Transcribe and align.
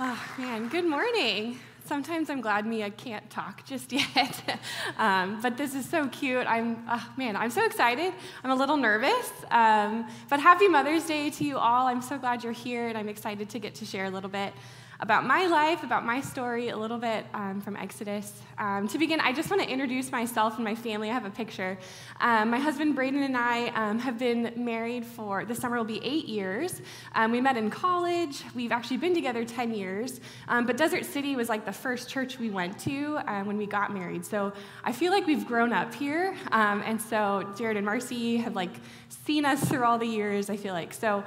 Oh, 0.00 0.20
man, 0.38 0.66
good 0.66 0.84
morning. 0.84 1.60
Sometimes 1.84 2.28
I'm 2.28 2.40
glad 2.40 2.66
Mia 2.66 2.90
can't 2.90 3.30
talk 3.30 3.64
just 3.64 3.92
yet. 4.16 4.58
um, 4.98 5.40
but 5.40 5.56
this 5.56 5.72
is 5.72 5.88
so 5.88 6.08
cute. 6.08 6.48
I'm, 6.48 6.84
oh, 6.90 7.12
man, 7.16 7.36
I'm 7.36 7.50
so 7.50 7.64
excited. 7.64 8.12
I'm 8.42 8.50
a 8.50 8.56
little 8.56 8.76
nervous. 8.76 9.30
Um, 9.52 10.08
but 10.28 10.40
happy 10.40 10.66
Mother's 10.66 11.04
Day 11.04 11.30
to 11.30 11.44
you 11.44 11.58
all. 11.58 11.86
I'm 11.86 12.02
so 12.02 12.18
glad 12.18 12.42
you're 12.42 12.52
here, 12.52 12.88
and 12.88 12.98
I'm 12.98 13.08
excited 13.08 13.48
to 13.50 13.60
get 13.60 13.76
to 13.76 13.84
share 13.84 14.06
a 14.06 14.10
little 14.10 14.28
bit 14.28 14.52
about 15.00 15.26
my 15.26 15.46
life, 15.46 15.82
about 15.82 16.04
my 16.04 16.20
story, 16.20 16.68
a 16.68 16.76
little 16.76 16.98
bit 16.98 17.26
um, 17.34 17.60
from 17.60 17.76
Exodus. 17.76 18.32
Um, 18.58 18.86
to 18.88 18.98
begin, 18.98 19.20
I 19.20 19.32
just 19.32 19.50
want 19.50 19.62
to 19.62 19.68
introduce 19.68 20.12
myself 20.12 20.54
and 20.54 20.64
my 20.64 20.74
family. 20.74 21.10
I 21.10 21.12
have 21.12 21.24
a 21.24 21.30
picture. 21.30 21.78
Um, 22.20 22.50
my 22.50 22.58
husband 22.58 22.94
Braden 22.94 23.22
and 23.22 23.36
I 23.36 23.68
um, 23.68 23.98
have 23.98 24.18
been 24.18 24.52
married 24.56 25.04
for 25.04 25.44
this 25.44 25.58
summer 25.58 25.76
will 25.76 25.84
be 25.84 26.00
eight 26.04 26.26
years. 26.26 26.80
Um, 27.14 27.32
we 27.32 27.40
met 27.40 27.56
in 27.56 27.70
college. 27.70 28.44
We've 28.54 28.72
actually 28.72 28.98
been 28.98 29.14
together 29.14 29.44
10 29.44 29.74
years. 29.74 30.20
Um, 30.48 30.66
but 30.66 30.76
Desert 30.76 31.04
City 31.04 31.34
was 31.34 31.48
like 31.48 31.64
the 31.64 31.72
first 31.72 32.08
church 32.08 32.38
we 32.38 32.50
went 32.50 32.78
to 32.80 33.18
when 33.44 33.56
we 33.56 33.66
got 33.66 33.92
married. 33.92 34.24
So 34.24 34.52
I 34.84 34.92
feel 34.92 35.12
like 35.12 35.26
we've 35.26 35.46
grown 35.46 35.72
up 35.72 35.94
here. 35.94 36.36
and 36.52 37.00
so 37.00 37.52
Jared 37.56 37.76
and 37.76 37.84
Marcy 37.84 38.36
have 38.36 38.54
like 38.54 38.70
seen 39.08 39.44
us 39.44 39.62
through 39.68 39.84
all 39.84 39.98
the 39.98 40.06
years, 40.06 40.50
I 40.50 40.56
feel 40.56 40.74
like. 40.74 40.92
So 40.94 41.24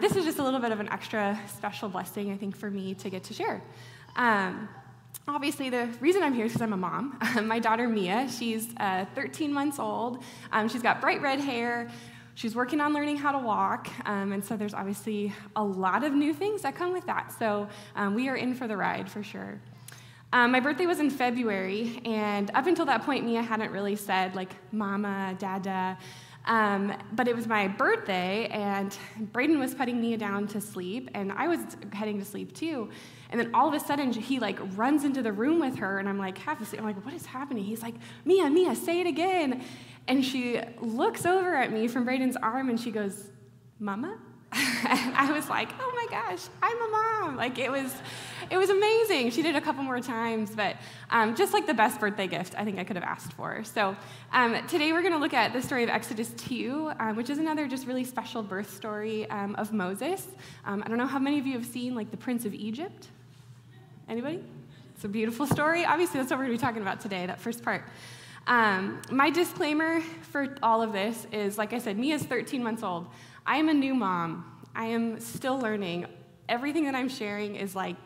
this 0.00 0.16
is 0.16 0.24
just 0.24 0.38
a 0.38 0.42
little 0.42 0.60
bit 0.60 0.72
of 0.72 0.80
an 0.80 0.88
extra 0.90 1.38
special 1.46 1.88
blessing, 1.88 2.32
I 2.32 2.36
think, 2.36 2.56
for 2.56 2.70
me 2.70 2.94
to 3.04 3.10
get 3.10 3.22
to 3.24 3.34
share. 3.34 3.62
Um, 4.16 4.68
obviously, 5.28 5.70
the 5.70 5.88
reason 6.00 6.22
I'm 6.22 6.34
here 6.34 6.46
is 6.46 6.52
because 6.52 6.62
I'm 6.62 6.72
a 6.72 6.76
mom. 6.76 7.18
my 7.42 7.58
daughter, 7.58 7.88
Mia, 7.88 8.28
she's 8.28 8.74
uh, 8.78 9.04
13 9.14 9.52
months 9.52 9.78
old. 9.78 10.24
Um, 10.50 10.68
she's 10.68 10.82
got 10.82 11.00
bright 11.00 11.22
red 11.22 11.38
hair. 11.38 11.90
She's 12.34 12.56
working 12.56 12.80
on 12.80 12.92
learning 12.92 13.18
how 13.18 13.30
to 13.30 13.38
walk, 13.38 13.88
um, 14.06 14.32
and 14.32 14.44
so 14.44 14.56
there's 14.56 14.74
obviously 14.74 15.32
a 15.54 15.62
lot 15.62 16.02
of 16.02 16.12
new 16.12 16.34
things 16.34 16.62
that 16.62 16.74
come 16.74 16.92
with 16.92 17.06
that. 17.06 17.32
So 17.38 17.68
um, 17.94 18.14
we 18.14 18.28
are 18.28 18.34
in 18.34 18.54
for 18.54 18.66
the 18.66 18.76
ride 18.76 19.08
for 19.08 19.22
sure. 19.22 19.60
Um, 20.32 20.50
my 20.50 20.58
birthday 20.58 20.86
was 20.86 20.98
in 20.98 21.10
February, 21.10 22.00
and 22.04 22.50
up 22.54 22.66
until 22.66 22.86
that 22.86 23.04
point, 23.04 23.24
Mia 23.24 23.40
hadn't 23.40 23.70
really 23.70 23.94
said, 23.94 24.34
like, 24.34 24.50
mama, 24.72 25.36
dada. 25.38 25.96
Um, 26.46 26.92
but 27.12 27.26
it 27.26 27.34
was 27.34 27.46
my 27.46 27.68
birthday, 27.68 28.48
and 28.48 28.96
Braden 29.32 29.58
was 29.58 29.74
putting 29.74 29.98
Mia 30.00 30.18
down 30.18 30.46
to 30.48 30.60
sleep, 30.60 31.08
and 31.14 31.32
I 31.32 31.48
was 31.48 31.60
heading 31.92 32.18
to 32.18 32.24
sleep 32.24 32.54
too. 32.54 32.90
And 33.30 33.40
then 33.40 33.54
all 33.54 33.66
of 33.66 33.72
a 33.72 33.80
sudden, 33.80 34.12
he 34.12 34.38
like 34.38 34.58
runs 34.76 35.04
into 35.04 35.22
the 35.22 35.32
room 35.32 35.58
with 35.58 35.76
her, 35.76 35.98
and 35.98 36.08
I'm 36.08 36.18
like 36.18 36.36
half 36.36 36.60
asleep. 36.60 36.82
I'm 36.82 36.86
like, 36.86 37.02
what 37.02 37.14
is 37.14 37.24
happening? 37.24 37.64
He's 37.64 37.82
like, 37.82 37.94
Mia, 38.26 38.50
Mia, 38.50 38.74
say 38.76 39.00
it 39.00 39.06
again. 39.06 39.64
And 40.06 40.22
she 40.22 40.60
looks 40.80 41.24
over 41.24 41.56
at 41.56 41.72
me 41.72 41.88
from 41.88 42.04
Braden's 42.04 42.36
arm, 42.36 42.68
and 42.68 42.78
she 42.78 42.90
goes, 42.90 43.30
Mama. 43.78 44.18
I 45.16 45.32
was 45.32 45.48
like, 45.48 45.68
oh 45.80 45.92
my 45.94 46.06
gosh, 46.10 46.46
I'm 46.62 46.80
a 46.80 46.88
mom. 46.88 47.36
Like 47.36 47.58
it 47.58 47.70
was, 47.70 47.92
it 48.50 48.56
was 48.56 48.70
amazing. 48.70 49.30
She 49.30 49.42
did 49.42 49.56
a 49.56 49.60
couple 49.60 49.82
more 49.82 50.00
times, 50.00 50.52
but 50.54 50.76
um, 51.10 51.34
just 51.34 51.52
like 51.52 51.66
the 51.66 51.74
best 51.74 51.98
birthday 51.98 52.28
gift 52.28 52.54
I 52.56 52.64
think 52.64 52.78
I 52.78 52.84
could 52.84 52.94
have 52.94 53.04
asked 53.04 53.32
for. 53.32 53.64
So 53.64 53.96
um, 54.32 54.64
today 54.68 54.92
we're 54.92 55.02
going 55.02 55.12
to 55.12 55.18
look 55.18 55.34
at 55.34 55.52
the 55.52 55.60
story 55.60 55.82
of 55.82 55.88
Exodus 55.88 56.30
2, 56.36 56.92
um, 57.00 57.16
which 57.16 57.30
is 57.30 57.38
another 57.38 57.66
just 57.66 57.86
really 57.86 58.04
special 58.04 58.42
birth 58.42 58.72
story 58.72 59.28
um, 59.30 59.56
of 59.56 59.72
Moses. 59.72 60.26
Um, 60.64 60.84
I 60.84 60.88
don't 60.88 60.98
know 60.98 61.06
how 61.06 61.18
many 61.18 61.40
of 61.40 61.46
you 61.46 61.54
have 61.54 61.66
seen 61.66 61.96
like 61.96 62.12
the 62.12 62.16
Prince 62.16 62.44
of 62.44 62.54
Egypt. 62.54 63.08
Anybody? 64.08 64.40
It's 64.94 65.04
a 65.04 65.08
beautiful 65.08 65.46
story. 65.46 65.84
Obviously, 65.84 66.20
that's 66.20 66.30
what 66.30 66.38
we're 66.38 66.46
going 66.46 66.58
to 66.58 66.62
be 66.62 66.66
talking 66.66 66.82
about 66.82 67.00
today. 67.00 67.26
That 67.26 67.40
first 67.40 67.64
part. 67.64 67.82
Um, 68.46 69.00
my 69.10 69.30
disclaimer 69.30 70.00
for 70.30 70.54
all 70.62 70.82
of 70.82 70.92
this 70.92 71.26
is, 71.32 71.56
like 71.56 71.72
I 71.72 71.78
said, 71.78 71.98
Mia's 71.98 72.22
13 72.22 72.62
months 72.62 72.82
old. 72.82 73.06
I 73.46 73.56
am 73.58 73.68
a 73.68 73.74
new 73.74 73.94
mom. 73.94 74.44
I 74.74 74.86
am 74.86 75.20
still 75.20 75.58
learning. 75.58 76.06
Everything 76.48 76.84
that 76.84 76.94
I'm 76.94 77.08
sharing 77.08 77.56
is 77.56 77.76
like, 77.76 77.96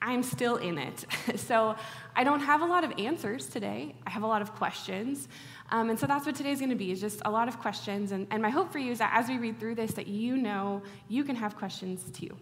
I'm 0.00 0.22
still 0.22 0.56
in 0.56 0.78
it. 0.78 1.04
so 1.36 1.76
I 2.16 2.24
don't 2.24 2.40
have 2.40 2.60
a 2.60 2.66
lot 2.66 2.82
of 2.82 2.92
answers 2.98 3.46
today. 3.46 3.94
I 4.06 4.10
have 4.10 4.22
a 4.22 4.26
lot 4.26 4.42
of 4.42 4.54
questions. 4.54 5.28
Um, 5.70 5.90
and 5.90 5.98
so 5.98 6.06
that's 6.06 6.26
what 6.26 6.34
today's 6.34 6.58
going 6.58 6.70
to 6.70 6.76
be, 6.76 6.90
is 6.90 7.00
just 7.00 7.22
a 7.24 7.30
lot 7.30 7.48
of 7.48 7.60
questions. 7.60 8.12
And, 8.12 8.26
and 8.30 8.42
my 8.42 8.50
hope 8.50 8.72
for 8.72 8.78
you 8.78 8.92
is 8.92 8.98
that 8.98 9.12
as 9.14 9.28
we 9.28 9.38
read 9.38 9.60
through 9.60 9.76
this, 9.76 9.92
that 9.92 10.08
you 10.08 10.36
know 10.36 10.82
you 11.08 11.22
can 11.22 11.36
have 11.36 11.56
questions 11.56 12.04
too. 12.12 12.36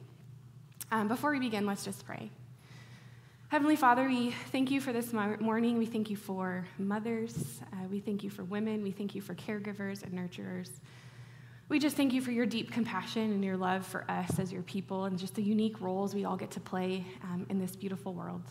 Um, 0.90 1.06
before 1.06 1.30
we 1.30 1.38
begin, 1.38 1.66
let's 1.66 1.84
just 1.84 2.04
pray. 2.06 2.30
Heavenly 3.48 3.76
Father, 3.76 4.06
we 4.06 4.30
thank 4.52 4.70
you 4.70 4.80
for 4.80 4.92
this 4.92 5.12
morning. 5.12 5.76
We 5.76 5.86
thank 5.86 6.08
you 6.08 6.16
for 6.16 6.66
mothers. 6.78 7.60
Uh, 7.72 7.88
we 7.90 7.98
thank 8.00 8.22
you 8.22 8.30
for 8.30 8.44
women. 8.44 8.82
We 8.82 8.92
thank 8.92 9.14
you 9.14 9.20
for 9.20 9.34
caregivers 9.34 10.02
and 10.04 10.12
nurturers. 10.12 10.70
We 11.70 11.78
just 11.78 11.96
thank 11.96 12.12
you 12.12 12.20
for 12.20 12.32
your 12.32 12.46
deep 12.46 12.72
compassion 12.72 13.30
and 13.30 13.44
your 13.44 13.56
love 13.56 13.86
for 13.86 14.04
us 14.10 14.40
as 14.40 14.52
your 14.52 14.62
people 14.62 15.04
and 15.04 15.16
just 15.16 15.36
the 15.36 15.42
unique 15.42 15.80
roles 15.80 16.16
we 16.16 16.24
all 16.24 16.36
get 16.36 16.50
to 16.50 16.60
play 16.60 17.04
um, 17.22 17.46
in 17.48 17.60
this 17.60 17.76
beautiful 17.76 18.12
world. 18.12 18.42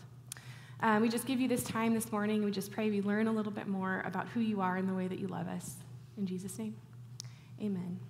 Um, 0.80 1.02
we 1.02 1.10
just 1.10 1.26
give 1.26 1.38
you 1.38 1.46
this 1.46 1.62
time 1.62 1.92
this 1.92 2.10
morning. 2.10 2.42
We 2.42 2.50
just 2.50 2.72
pray 2.72 2.88
we 2.88 3.02
learn 3.02 3.26
a 3.26 3.32
little 3.32 3.52
bit 3.52 3.68
more 3.68 4.02
about 4.06 4.26
who 4.30 4.40
you 4.40 4.62
are 4.62 4.78
and 4.78 4.88
the 4.88 4.94
way 4.94 5.06
that 5.06 5.18
you 5.18 5.26
love 5.26 5.48
us. 5.48 5.74
In 6.16 6.24
Jesus' 6.24 6.58
name, 6.58 6.74
amen. 7.60 8.00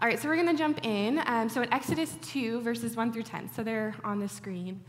All 0.00 0.08
right, 0.08 0.18
so 0.18 0.30
we're 0.30 0.36
going 0.36 0.48
to 0.48 0.56
jump 0.56 0.82
in. 0.82 1.20
Um, 1.26 1.50
so 1.50 1.60
in 1.60 1.70
Exodus 1.70 2.16
2, 2.22 2.62
verses 2.62 2.96
1 2.96 3.12
through 3.12 3.24
10, 3.24 3.52
so 3.52 3.62
they're 3.62 3.94
on 4.02 4.18
the 4.18 4.28
screen. 4.28 4.80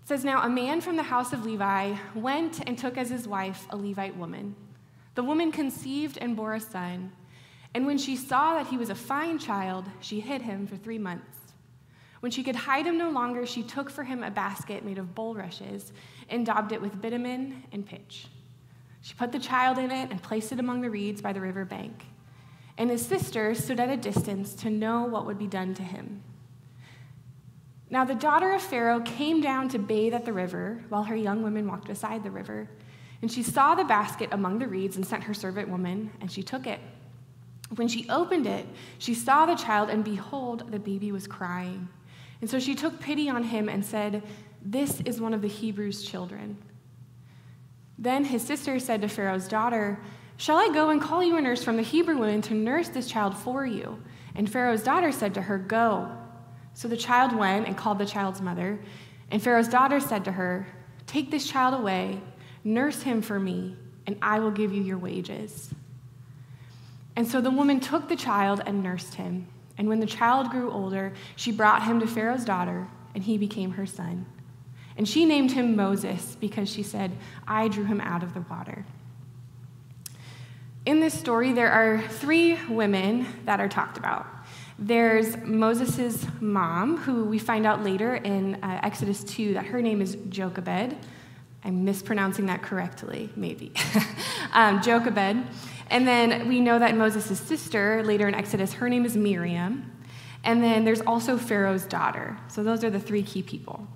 It 0.00 0.08
says, 0.08 0.24
Now 0.24 0.44
a 0.44 0.48
man 0.48 0.80
from 0.80 0.96
the 0.96 1.02
house 1.02 1.34
of 1.34 1.44
Levi 1.44 1.94
went 2.14 2.66
and 2.66 2.78
took 2.78 2.96
as 2.96 3.10
his 3.10 3.28
wife 3.28 3.66
a 3.68 3.76
Levite 3.76 4.16
woman. 4.16 4.56
The 5.14 5.22
woman 5.22 5.52
conceived 5.52 6.16
and 6.16 6.34
bore 6.34 6.54
a 6.54 6.60
son. 6.60 7.12
And 7.76 7.84
when 7.84 7.98
she 7.98 8.16
saw 8.16 8.54
that 8.54 8.68
he 8.68 8.78
was 8.78 8.88
a 8.88 8.94
fine 8.94 9.38
child, 9.38 9.84
she 10.00 10.18
hid 10.18 10.40
him 10.40 10.66
for 10.66 10.78
three 10.78 10.96
months. 10.96 11.36
When 12.20 12.32
she 12.32 12.42
could 12.42 12.56
hide 12.56 12.86
him 12.86 12.96
no 12.96 13.10
longer, 13.10 13.44
she 13.44 13.62
took 13.62 13.90
for 13.90 14.02
him 14.02 14.22
a 14.22 14.30
basket 14.30 14.82
made 14.82 14.96
of 14.96 15.14
bulrushes 15.14 15.92
and 16.30 16.46
daubed 16.46 16.72
it 16.72 16.80
with 16.80 17.02
bitumen 17.02 17.64
and 17.72 17.84
pitch. 17.84 18.28
She 19.02 19.12
put 19.12 19.30
the 19.30 19.38
child 19.38 19.76
in 19.76 19.90
it 19.90 20.10
and 20.10 20.22
placed 20.22 20.52
it 20.52 20.58
among 20.58 20.80
the 20.80 20.88
reeds 20.88 21.20
by 21.20 21.34
the 21.34 21.40
river 21.42 21.66
bank. 21.66 22.06
And 22.78 22.88
his 22.88 23.04
sister 23.04 23.54
stood 23.54 23.78
at 23.78 23.90
a 23.90 23.96
distance 23.98 24.54
to 24.54 24.70
know 24.70 25.04
what 25.04 25.26
would 25.26 25.38
be 25.38 25.46
done 25.46 25.74
to 25.74 25.82
him. 25.82 26.22
Now 27.90 28.06
the 28.06 28.14
daughter 28.14 28.54
of 28.54 28.62
Pharaoh 28.62 29.00
came 29.00 29.42
down 29.42 29.68
to 29.68 29.78
bathe 29.78 30.14
at 30.14 30.24
the 30.24 30.32
river 30.32 30.82
while 30.88 31.02
her 31.02 31.14
young 31.14 31.42
women 31.42 31.68
walked 31.68 31.88
beside 31.88 32.24
the 32.24 32.30
river. 32.30 32.70
And 33.20 33.30
she 33.30 33.42
saw 33.42 33.74
the 33.74 33.84
basket 33.84 34.30
among 34.32 34.60
the 34.60 34.66
reeds 34.66 34.96
and 34.96 35.06
sent 35.06 35.24
her 35.24 35.34
servant 35.34 35.68
woman, 35.68 36.10
and 36.22 36.32
she 36.32 36.42
took 36.42 36.66
it. 36.66 36.80
When 37.74 37.88
she 37.88 38.08
opened 38.08 38.46
it, 38.46 38.66
she 38.98 39.14
saw 39.14 39.44
the 39.44 39.56
child, 39.56 39.90
and 39.90 40.04
behold, 40.04 40.70
the 40.70 40.78
baby 40.78 41.10
was 41.10 41.26
crying. 41.26 41.88
And 42.40 42.48
so 42.48 42.58
she 42.58 42.74
took 42.74 43.00
pity 43.00 43.28
on 43.28 43.42
him 43.42 43.68
and 43.68 43.84
said, 43.84 44.22
This 44.62 45.00
is 45.00 45.20
one 45.20 45.34
of 45.34 45.42
the 45.42 45.48
Hebrews' 45.48 46.04
children. 46.04 46.58
Then 47.98 48.24
his 48.24 48.42
sister 48.42 48.78
said 48.78 49.00
to 49.02 49.08
Pharaoh's 49.08 49.48
daughter, 49.48 49.98
Shall 50.36 50.58
I 50.58 50.68
go 50.72 50.90
and 50.90 51.00
call 51.00 51.24
you 51.24 51.36
a 51.36 51.40
nurse 51.40 51.64
from 51.64 51.76
the 51.76 51.82
Hebrew 51.82 52.18
women 52.18 52.42
to 52.42 52.54
nurse 52.54 52.88
this 52.88 53.08
child 53.08 53.36
for 53.36 53.64
you? 53.64 54.00
And 54.34 54.50
Pharaoh's 54.50 54.82
daughter 54.82 55.10
said 55.10 55.34
to 55.34 55.42
her, 55.42 55.58
Go. 55.58 56.10
So 56.74 56.88
the 56.88 56.96
child 56.96 57.34
went 57.34 57.66
and 57.66 57.76
called 57.76 57.98
the 57.98 58.06
child's 58.06 58.42
mother. 58.42 58.78
And 59.30 59.42
Pharaoh's 59.42 59.68
daughter 59.68 59.98
said 59.98 60.24
to 60.26 60.32
her, 60.32 60.66
Take 61.06 61.30
this 61.30 61.48
child 61.48 61.74
away, 61.74 62.20
nurse 62.64 63.02
him 63.02 63.22
for 63.22 63.40
me, 63.40 63.76
and 64.06 64.18
I 64.20 64.40
will 64.40 64.50
give 64.50 64.72
you 64.72 64.82
your 64.82 64.98
wages. 64.98 65.70
And 67.16 67.26
so 67.26 67.40
the 67.40 67.50
woman 67.50 67.80
took 67.80 68.08
the 68.08 68.16
child 68.16 68.62
and 68.66 68.82
nursed 68.82 69.14
him. 69.14 69.48
And 69.78 69.88
when 69.88 70.00
the 70.00 70.06
child 70.06 70.50
grew 70.50 70.70
older, 70.70 71.12
she 71.34 71.50
brought 71.50 71.84
him 71.84 72.00
to 72.00 72.06
Pharaoh's 72.06 72.44
daughter, 72.44 72.88
and 73.14 73.24
he 73.24 73.38
became 73.38 73.72
her 73.72 73.86
son. 73.86 74.26
And 74.96 75.08
she 75.08 75.24
named 75.24 75.52
him 75.52 75.76
Moses 75.76 76.36
because 76.40 76.70
she 76.70 76.82
said, 76.82 77.12
I 77.46 77.68
drew 77.68 77.84
him 77.84 78.00
out 78.00 78.22
of 78.22 78.34
the 78.34 78.40
water. 78.42 78.84
In 80.86 81.00
this 81.00 81.14
story, 81.14 81.52
there 81.52 81.70
are 81.70 82.00
three 82.00 82.58
women 82.68 83.26
that 83.44 83.60
are 83.60 83.68
talked 83.68 83.98
about. 83.98 84.26
There's 84.78 85.36
Moses' 85.38 86.26
mom, 86.40 86.98
who 86.98 87.24
we 87.24 87.38
find 87.38 87.66
out 87.66 87.82
later 87.82 88.16
in 88.16 88.62
uh, 88.62 88.80
Exodus 88.82 89.24
2 89.24 89.54
that 89.54 89.66
her 89.66 89.82
name 89.82 90.00
is 90.00 90.16
Jochebed. 90.28 90.96
I'm 91.64 91.84
mispronouncing 91.84 92.46
that 92.46 92.62
correctly, 92.62 93.30
maybe. 93.36 93.72
um, 94.52 94.80
Jochebed. 94.80 95.44
And 95.88 96.06
then 96.06 96.48
we 96.48 96.60
know 96.60 96.78
that 96.78 96.96
Moses' 96.96 97.38
sister, 97.38 98.02
later 98.04 98.26
in 98.26 98.34
Exodus, 98.34 98.72
her 98.74 98.88
name 98.88 99.04
is 99.04 99.16
Miriam. 99.16 99.92
And 100.42 100.62
then 100.62 100.84
there's 100.84 101.00
also 101.00 101.36
Pharaoh's 101.36 101.86
daughter. 101.86 102.36
So 102.48 102.62
those 102.62 102.84
are 102.84 102.90
the 102.90 103.00
three 103.00 103.22
key 103.22 103.42
people. 103.42 103.86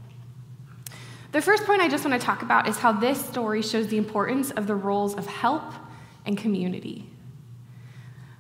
The 1.33 1.41
first 1.41 1.65
point 1.65 1.81
I 1.81 1.89
just 1.89 2.05
want 2.05 2.21
to 2.21 2.25
talk 2.25 2.43
about 2.43 2.69
is 2.69 2.77
how 2.77 2.93
this 2.93 3.25
story 3.25 3.63
shows 3.63 3.87
the 3.87 3.97
importance 3.97 4.51
of 4.51 4.67
the 4.67 4.75
roles 4.75 5.15
of 5.15 5.27
help 5.27 5.63
and 6.27 6.37
community. 6.37 7.09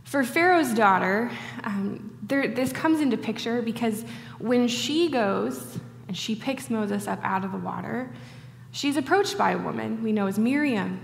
For 0.02 0.24
Pharaoh's 0.24 0.74
daughter, 0.74 1.30
um, 1.62 2.18
there, 2.20 2.48
this 2.48 2.72
comes 2.72 3.00
into 3.00 3.16
picture 3.16 3.62
because 3.62 4.04
when 4.40 4.66
she 4.66 5.08
goes 5.08 5.78
and 6.08 6.16
she 6.16 6.34
picks 6.34 6.68
Moses 6.68 7.06
up 7.06 7.20
out 7.22 7.44
of 7.44 7.52
the 7.52 7.58
water, 7.58 8.10
she's 8.72 8.96
approached 8.96 9.38
by 9.38 9.52
a 9.52 9.58
woman 9.58 10.02
we 10.02 10.10
know 10.10 10.26
as 10.26 10.36
Miriam. 10.36 11.00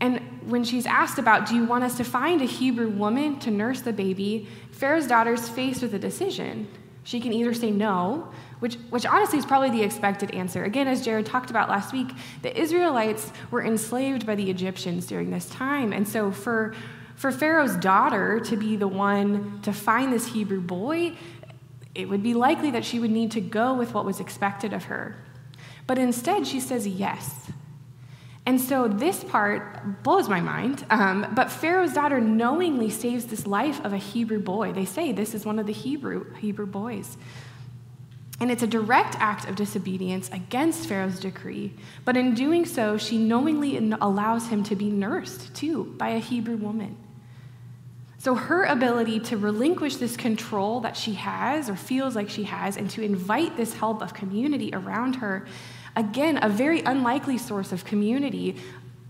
And 0.00 0.20
when 0.50 0.62
she's 0.62 0.86
asked 0.86 1.18
about, 1.18 1.46
do 1.46 1.54
you 1.54 1.64
want 1.64 1.84
us 1.84 1.96
to 1.96 2.04
find 2.04 2.42
a 2.42 2.44
Hebrew 2.44 2.88
woman 2.88 3.38
to 3.40 3.50
nurse 3.50 3.80
the 3.80 3.92
baby, 3.92 4.48
Pharaoh's 4.70 5.06
daughter's 5.06 5.48
faced 5.48 5.82
with 5.82 5.94
a 5.94 5.98
decision. 5.98 6.68
She 7.04 7.20
can 7.20 7.32
either 7.32 7.54
say 7.54 7.70
no, 7.70 8.32
which, 8.58 8.74
which 8.90 9.06
honestly 9.06 9.38
is 9.38 9.46
probably 9.46 9.70
the 9.70 9.82
expected 9.82 10.32
answer. 10.32 10.64
Again, 10.64 10.88
as 10.88 11.04
Jared 11.04 11.24
talked 11.24 11.50
about 11.50 11.68
last 11.68 11.92
week, 11.92 12.08
the 12.42 12.58
Israelites 12.60 13.32
were 13.50 13.64
enslaved 13.64 14.26
by 14.26 14.34
the 14.34 14.50
Egyptians 14.50 15.06
during 15.06 15.30
this 15.30 15.48
time. 15.48 15.92
And 15.92 16.06
so 16.06 16.32
for, 16.32 16.74
for 17.14 17.30
Pharaoh's 17.30 17.76
daughter 17.76 18.40
to 18.40 18.56
be 18.56 18.76
the 18.76 18.88
one 18.88 19.60
to 19.62 19.72
find 19.72 20.12
this 20.12 20.26
Hebrew 20.26 20.60
boy, 20.60 21.12
it 21.94 22.08
would 22.08 22.22
be 22.22 22.34
likely 22.34 22.72
that 22.72 22.84
she 22.84 22.98
would 22.98 23.10
need 23.10 23.30
to 23.32 23.40
go 23.40 23.72
with 23.72 23.94
what 23.94 24.04
was 24.04 24.20
expected 24.20 24.72
of 24.72 24.84
her. 24.84 25.16
But 25.86 25.98
instead, 25.98 26.46
she 26.46 26.60
says 26.60 26.86
yes. 26.86 27.50
And 28.46 28.60
so 28.60 28.86
this 28.86 29.24
part 29.24 30.04
blows 30.04 30.28
my 30.28 30.40
mind. 30.40 30.86
Um, 30.88 31.26
but 31.34 31.50
Pharaoh's 31.50 31.92
daughter 31.92 32.20
knowingly 32.20 32.90
saves 32.90 33.26
this 33.26 33.44
life 33.44 33.84
of 33.84 33.92
a 33.92 33.98
Hebrew 33.98 34.38
boy. 34.40 34.72
They 34.72 34.84
say 34.84 35.10
this 35.10 35.34
is 35.34 35.44
one 35.44 35.58
of 35.58 35.66
the 35.66 35.72
Hebrew, 35.72 36.32
Hebrew 36.34 36.66
boys. 36.66 37.16
And 38.38 38.50
it's 38.50 38.62
a 38.62 38.66
direct 38.66 39.16
act 39.18 39.48
of 39.48 39.56
disobedience 39.56 40.30
against 40.30 40.88
Pharaoh's 40.88 41.18
decree. 41.18 41.72
But 42.04 42.16
in 42.16 42.34
doing 42.34 42.66
so, 42.66 42.98
she 42.98 43.18
knowingly 43.18 43.78
allows 44.00 44.48
him 44.48 44.62
to 44.64 44.76
be 44.76 44.90
nursed 44.90 45.54
too 45.54 45.84
by 45.96 46.10
a 46.10 46.18
Hebrew 46.18 46.56
woman. 46.56 46.96
So, 48.18 48.34
her 48.34 48.64
ability 48.64 49.20
to 49.20 49.36
relinquish 49.36 49.96
this 49.96 50.16
control 50.16 50.80
that 50.80 50.96
she 50.96 51.14
has 51.14 51.70
or 51.70 51.76
feels 51.76 52.16
like 52.16 52.28
she 52.28 52.44
has 52.44 52.76
and 52.76 52.90
to 52.90 53.02
invite 53.02 53.56
this 53.56 53.74
help 53.74 54.02
of 54.02 54.14
community 54.14 54.70
around 54.72 55.16
her, 55.16 55.46
again, 55.96 56.38
a 56.42 56.48
very 56.48 56.80
unlikely 56.82 57.38
source 57.38 57.72
of 57.72 57.84
community, 57.84 58.56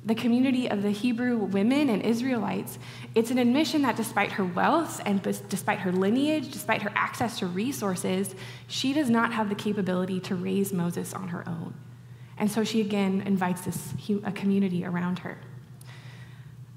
the 0.04 0.14
community 0.14 0.70
of 0.70 0.82
the 0.82 0.90
Hebrew 0.90 1.36
women 1.36 1.90
and 1.90 2.00
Israelites, 2.02 2.78
it's 3.16 3.32
an 3.32 3.38
admission 3.38 3.82
that 3.82 3.96
despite 3.96 4.32
her 4.32 4.44
wealth 4.44 5.00
and 5.04 5.20
despite 5.48 5.80
her 5.80 5.90
lineage, 5.90 6.52
despite 6.52 6.82
her 6.82 6.92
access 6.94 7.40
to 7.40 7.46
resources, 7.46 8.34
she 8.68 8.92
does 8.92 9.10
not 9.10 9.32
have 9.32 9.48
the 9.48 9.56
capability 9.56 10.20
to 10.20 10.36
raise 10.36 10.72
Moses 10.72 11.12
on 11.12 11.28
her 11.28 11.46
own. 11.48 11.74
And 12.38 12.48
so 12.50 12.62
she 12.62 12.80
again 12.80 13.22
invites 13.22 13.62
this 13.62 13.94
a 14.22 14.30
community 14.30 14.84
around 14.84 15.18
her. 15.20 15.38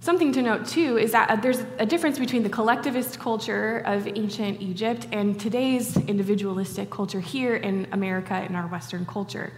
Something 0.02 0.32
to 0.32 0.42
note, 0.42 0.66
too, 0.66 0.98
is 0.98 1.12
that 1.12 1.30
uh, 1.30 1.36
there's 1.36 1.60
a 1.78 1.86
difference 1.86 2.18
between 2.18 2.42
the 2.42 2.50
collectivist 2.50 3.20
culture 3.20 3.80
of 3.80 4.08
ancient 4.08 4.62
Egypt 4.62 5.08
and 5.12 5.38
today's 5.38 5.98
individualistic 5.98 6.90
culture 6.90 7.20
here 7.20 7.58
in 7.58 7.86
America 7.92 8.42
in 8.46 8.56
our 8.56 8.66
Western 8.68 9.06
culture. 9.06 9.52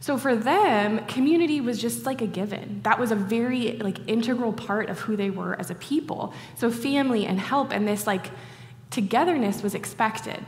So 0.00 0.18
for 0.18 0.36
them, 0.36 1.04
community 1.06 1.60
was 1.60 1.80
just 1.80 2.06
like 2.06 2.20
a 2.20 2.26
given. 2.26 2.80
That 2.82 2.98
was 2.98 3.10
a 3.10 3.16
very 3.16 3.78
like 3.78 4.06
integral 4.08 4.52
part 4.52 4.90
of 4.90 5.00
who 5.00 5.16
they 5.16 5.30
were 5.30 5.58
as 5.58 5.70
a 5.70 5.74
people. 5.74 6.34
So 6.56 6.70
family 6.70 7.26
and 7.26 7.40
help 7.40 7.72
and 7.72 7.88
this 7.88 8.06
like 8.06 8.30
togetherness 8.90 9.62
was 9.62 9.74
expected. 9.74 10.44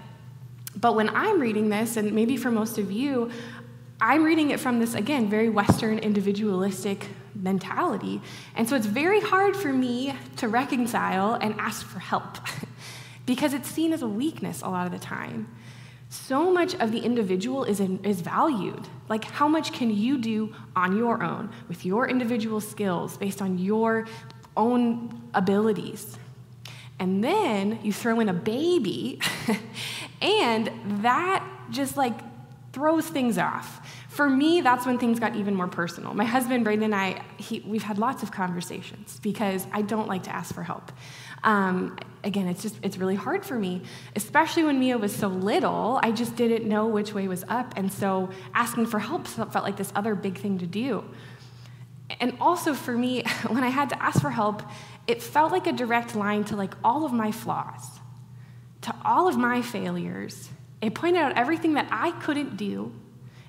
But 0.77 0.95
when 0.95 1.09
I'm 1.11 1.41
reading 1.41 1.71
this, 1.71 1.97
and 1.97 2.13
maybe 2.13 2.37
for 2.37 2.51
most 2.51 2.79
of 2.79 2.93
you, 2.93 3.31
I'm 4.01 4.23
reading 4.23 4.51
it 4.51 4.61
from 4.61 4.79
this, 4.79 4.95
again, 4.95 5.29
very 5.29 5.49
Western 5.49 5.99
individualistic 5.99 7.09
mentality. 7.35 8.21
And 8.55 8.69
so 8.69 8.77
it's 8.77 8.87
very 8.87 9.21
hard 9.21 9.57
for 9.57 9.73
me 9.73 10.15
to 10.37 10.49
reconcile 10.49 11.35
and 11.35 11.59
ask 11.59 11.85
for 11.85 11.99
help 11.99 12.39
because 13.27 13.55
it's 13.55 13.69
seen 13.69 13.93
as 13.93 14.03
a 14.03 14.09
weakness 14.09 14.63
a 14.63 14.69
lot 14.69 14.87
of 14.87 14.93
the 14.93 14.99
time. 14.99 15.49
So 16.11 16.51
much 16.51 16.75
of 16.77 16.91
the 16.91 17.01
individual 17.01 17.65
is, 17.65 17.81
in, 17.81 18.03
is 18.05 18.21
valued. 18.21 18.89
Like, 19.09 19.25
how 19.25 19.47
much 19.47 19.73
can 19.73 19.95
you 19.95 20.19
do 20.19 20.55
on 20.75 20.97
your 20.97 21.23
own 21.23 21.51
with 21.69 21.85
your 21.85 22.09
individual 22.09 22.61
skills 22.61 23.17
based 23.17 23.43
on 23.43 23.59
your 23.59 24.07
own 24.57 25.23
abilities? 25.35 26.17
And 26.99 27.23
then 27.23 27.79
you 27.83 27.93
throw 27.93 28.21
in 28.21 28.29
a 28.29 28.35
baby, 28.35 29.21
and 30.23 30.71
that 31.03 31.47
just 31.71 31.97
like 31.97 32.19
throws 32.79 33.09
things 33.09 33.39
off. 33.39 33.85
For 34.09 34.31
me, 34.31 34.61
that's 34.61 34.87
when 34.87 34.99
things 34.99 35.19
got 35.19 35.35
even 35.35 35.53
more 35.53 35.67
personal. 35.67 36.15
My 36.15 36.25
husband, 36.25 36.63
Braden, 36.63 36.85
and 36.85 36.95
I, 36.95 37.25
he, 37.39 37.59
we've 37.67 37.83
had 37.83 37.99
lots 37.99 38.23
of 38.23 38.31
conversations 38.31 39.19
because 39.21 39.67
I 39.73 39.83
don't 39.83 40.07
like 40.07 40.23
to 40.25 40.31
ask 40.31 40.55
for 40.55 40.63
help. 40.63 40.93
Um, 41.43 41.99
again, 42.23 42.47
it's 42.47 42.63
just, 42.63 42.77
it's 42.85 42.97
really 42.97 43.17
hard 43.17 43.45
for 43.45 43.59
me, 43.59 43.83
especially 44.15 44.63
when 44.63 44.79
Mia 44.79 44.97
was 44.97 45.15
so 45.15 45.27
little. 45.27 45.99
I 46.05 46.13
just 46.13 46.37
didn't 46.37 46.69
know 46.69 46.87
which 46.87 47.13
way 47.13 47.27
was 47.27 47.45
up. 47.49 47.75
And 47.77 47.93
so 47.93 48.31
asking 48.55 48.87
for 48.87 49.01
help 49.01 49.27
felt 49.27 49.65
like 49.65 49.77
this 49.77 49.93
other 49.97 50.15
big 50.15 50.39
thing 50.39 50.59
to 50.59 50.67
do. 50.67 51.05
And 52.21 52.37
also 52.41 52.75
for 52.75 52.97
me, 52.97 53.25
when 53.49 53.65
I 53.65 53.71
had 53.71 53.89
to 53.89 54.01
ask 54.01 54.21
for 54.21 54.31
help, 54.31 54.63
it 55.09 55.21
felt 55.21 55.51
like 55.51 55.67
a 55.67 55.73
direct 55.73 56.15
line 56.15 56.45
to 56.45 56.55
like 56.55 56.75
all 56.85 57.05
of 57.05 57.13
my 57.13 57.33
flaws, 57.33 57.99
to 58.83 58.95
all 59.05 59.27
of 59.27 59.37
my 59.37 59.63
failures, 59.63 60.51
it 60.81 60.95
pointed 60.95 61.21
out 61.21 61.37
everything 61.37 61.75
that 61.75 61.89
I 61.91 62.13
couldn't 62.13 62.57
do 62.57 62.93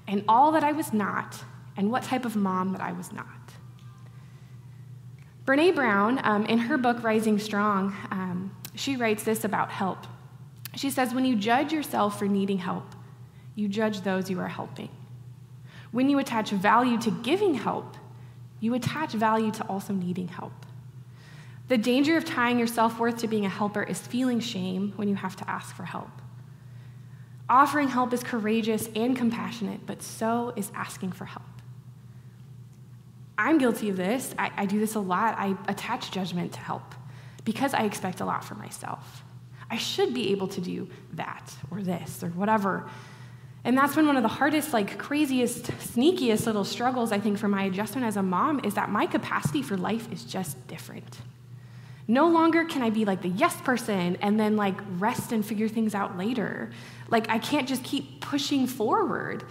and 0.07 0.23
all 0.27 0.51
that 0.53 0.63
I 0.63 0.71
was 0.71 0.93
not 0.93 1.43
and 1.77 1.91
what 1.91 2.03
type 2.03 2.25
of 2.25 2.35
mom 2.35 2.71
that 2.73 2.81
I 2.81 2.91
was 2.91 3.11
not. 3.11 3.25
Brene 5.45 5.73
Brown, 5.73 6.19
um, 6.23 6.45
in 6.45 6.59
her 6.59 6.77
book 6.77 7.03
Rising 7.03 7.39
Strong, 7.39 7.95
um, 8.11 8.55
she 8.75 8.95
writes 8.95 9.23
this 9.23 9.43
about 9.43 9.71
help. 9.71 10.05
She 10.75 10.89
says, 10.89 11.13
When 11.13 11.25
you 11.25 11.35
judge 11.35 11.73
yourself 11.73 12.19
for 12.19 12.27
needing 12.27 12.59
help, 12.59 12.95
you 13.55 13.67
judge 13.67 14.01
those 14.01 14.29
you 14.29 14.39
are 14.39 14.47
helping. 14.47 14.89
When 15.91 16.09
you 16.09 16.19
attach 16.19 16.51
value 16.51 16.99
to 17.01 17.11
giving 17.11 17.55
help, 17.55 17.97
you 18.59 18.73
attach 18.73 19.13
value 19.13 19.51
to 19.51 19.63
also 19.67 19.93
needing 19.93 20.27
help. 20.27 20.53
The 21.67 21.77
danger 21.77 22.17
of 22.17 22.25
tying 22.25 22.57
your 22.57 22.67
self 22.67 22.99
worth 22.99 23.17
to 23.17 23.27
being 23.27 23.45
a 23.45 23.49
helper 23.49 23.83
is 23.83 23.99
feeling 23.99 24.39
shame 24.39 24.93
when 24.95 25.07
you 25.07 25.15
have 25.15 25.35
to 25.37 25.49
ask 25.49 25.75
for 25.75 25.83
help. 25.83 26.09
Offering 27.49 27.87
help 27.87 28.13
is 28.13 28.23
courageous 28.23 28.87
and 28.95 29.17
compassionate, 29.17 29.85
but 29.87 30.03
so 30.03 30.53
is 30.55 30.71
asking 30.75 31.13
for 31.13 31.25
help. 31.25 31.43
I'm 33.37 33.57
guilty 33.57 33.89
of 33.89 33.97
this. 33.97 34.35
I, 34.37 34.51
I, 34.55 34.65
do 34.65 34.79
this 34.79 34.95
a 34.95 34.99
lot. 34.99 35.35
I 35.37 35.55
attach 35.67 36.11
judgment 36.11 36.51
to 36.53 36.59
help 36.59 36.93
because 37.45 37.73
I 37.73 37.83
expect 37.83 38.19
a 38.19 38.25
lot 38.25 38.43
for 38.43 38.55
myself. 38.55 39.23
I 39.71 39.77
should 39.77 40.13
be 40.13 40.31
able 40.31 40.47
to 40.49 40.61
do 40.61 40.89
that 41.13 41.55
or 41.71 41.81
this 41.81 42.21
or 42.21 42.29
whatever. 42.29 42.89
And 43.63 43.77
that's 43.77 43.95
been 43.95 44.07
one 44.07 44.17
of 44.17 44.23
the 44.23 44.29
hardest, 44.29 44.73
like 44.73 44.97
craziest, 44.97 45.65
sneakiest 45.65 46.45
little 46.45 46.65
struggles, 46.65 47.11
I 47.11 47.19
think, 47.19 47.37
for 47.37 47.47
my 47.47 47.63
adjustment 47.63 48.05
as 48.05 48.17
a 48.17 48.23
mom 48.23 48.61
is 48.63 48.73
that 48.75 48.89
my 48.89 49.05
capacity 49.05 49.61
for 49.61 49.77
life 49.77 50.11
is 50.11 50.23
just 50.23 50.67
different. 50.67 51.19
No 52.09 52.27
longer 52.27 52.65
can 52.65 52.81
I 52.81 52.89
be 52.89 53.05
like 53.05 53.21
the 53.21 53.29
yes 53.29 53.55
person 53.61 54.17
and 54.19 54.39
then 54.39 54.57
like 54.57 54.73
rest 54.97 55.31
and 55.31 55.45
figure 55.45 55.67
things 55.67 55.93
out 55.93 56.17
later. 56.17 56.71
Like 57.07 57.29
I 57.29 57.37
can't 57.37 57.67
just 57.67 57.83
keep 57.83 58.19
pushing 58.19 58.65
forward 58.65 59.43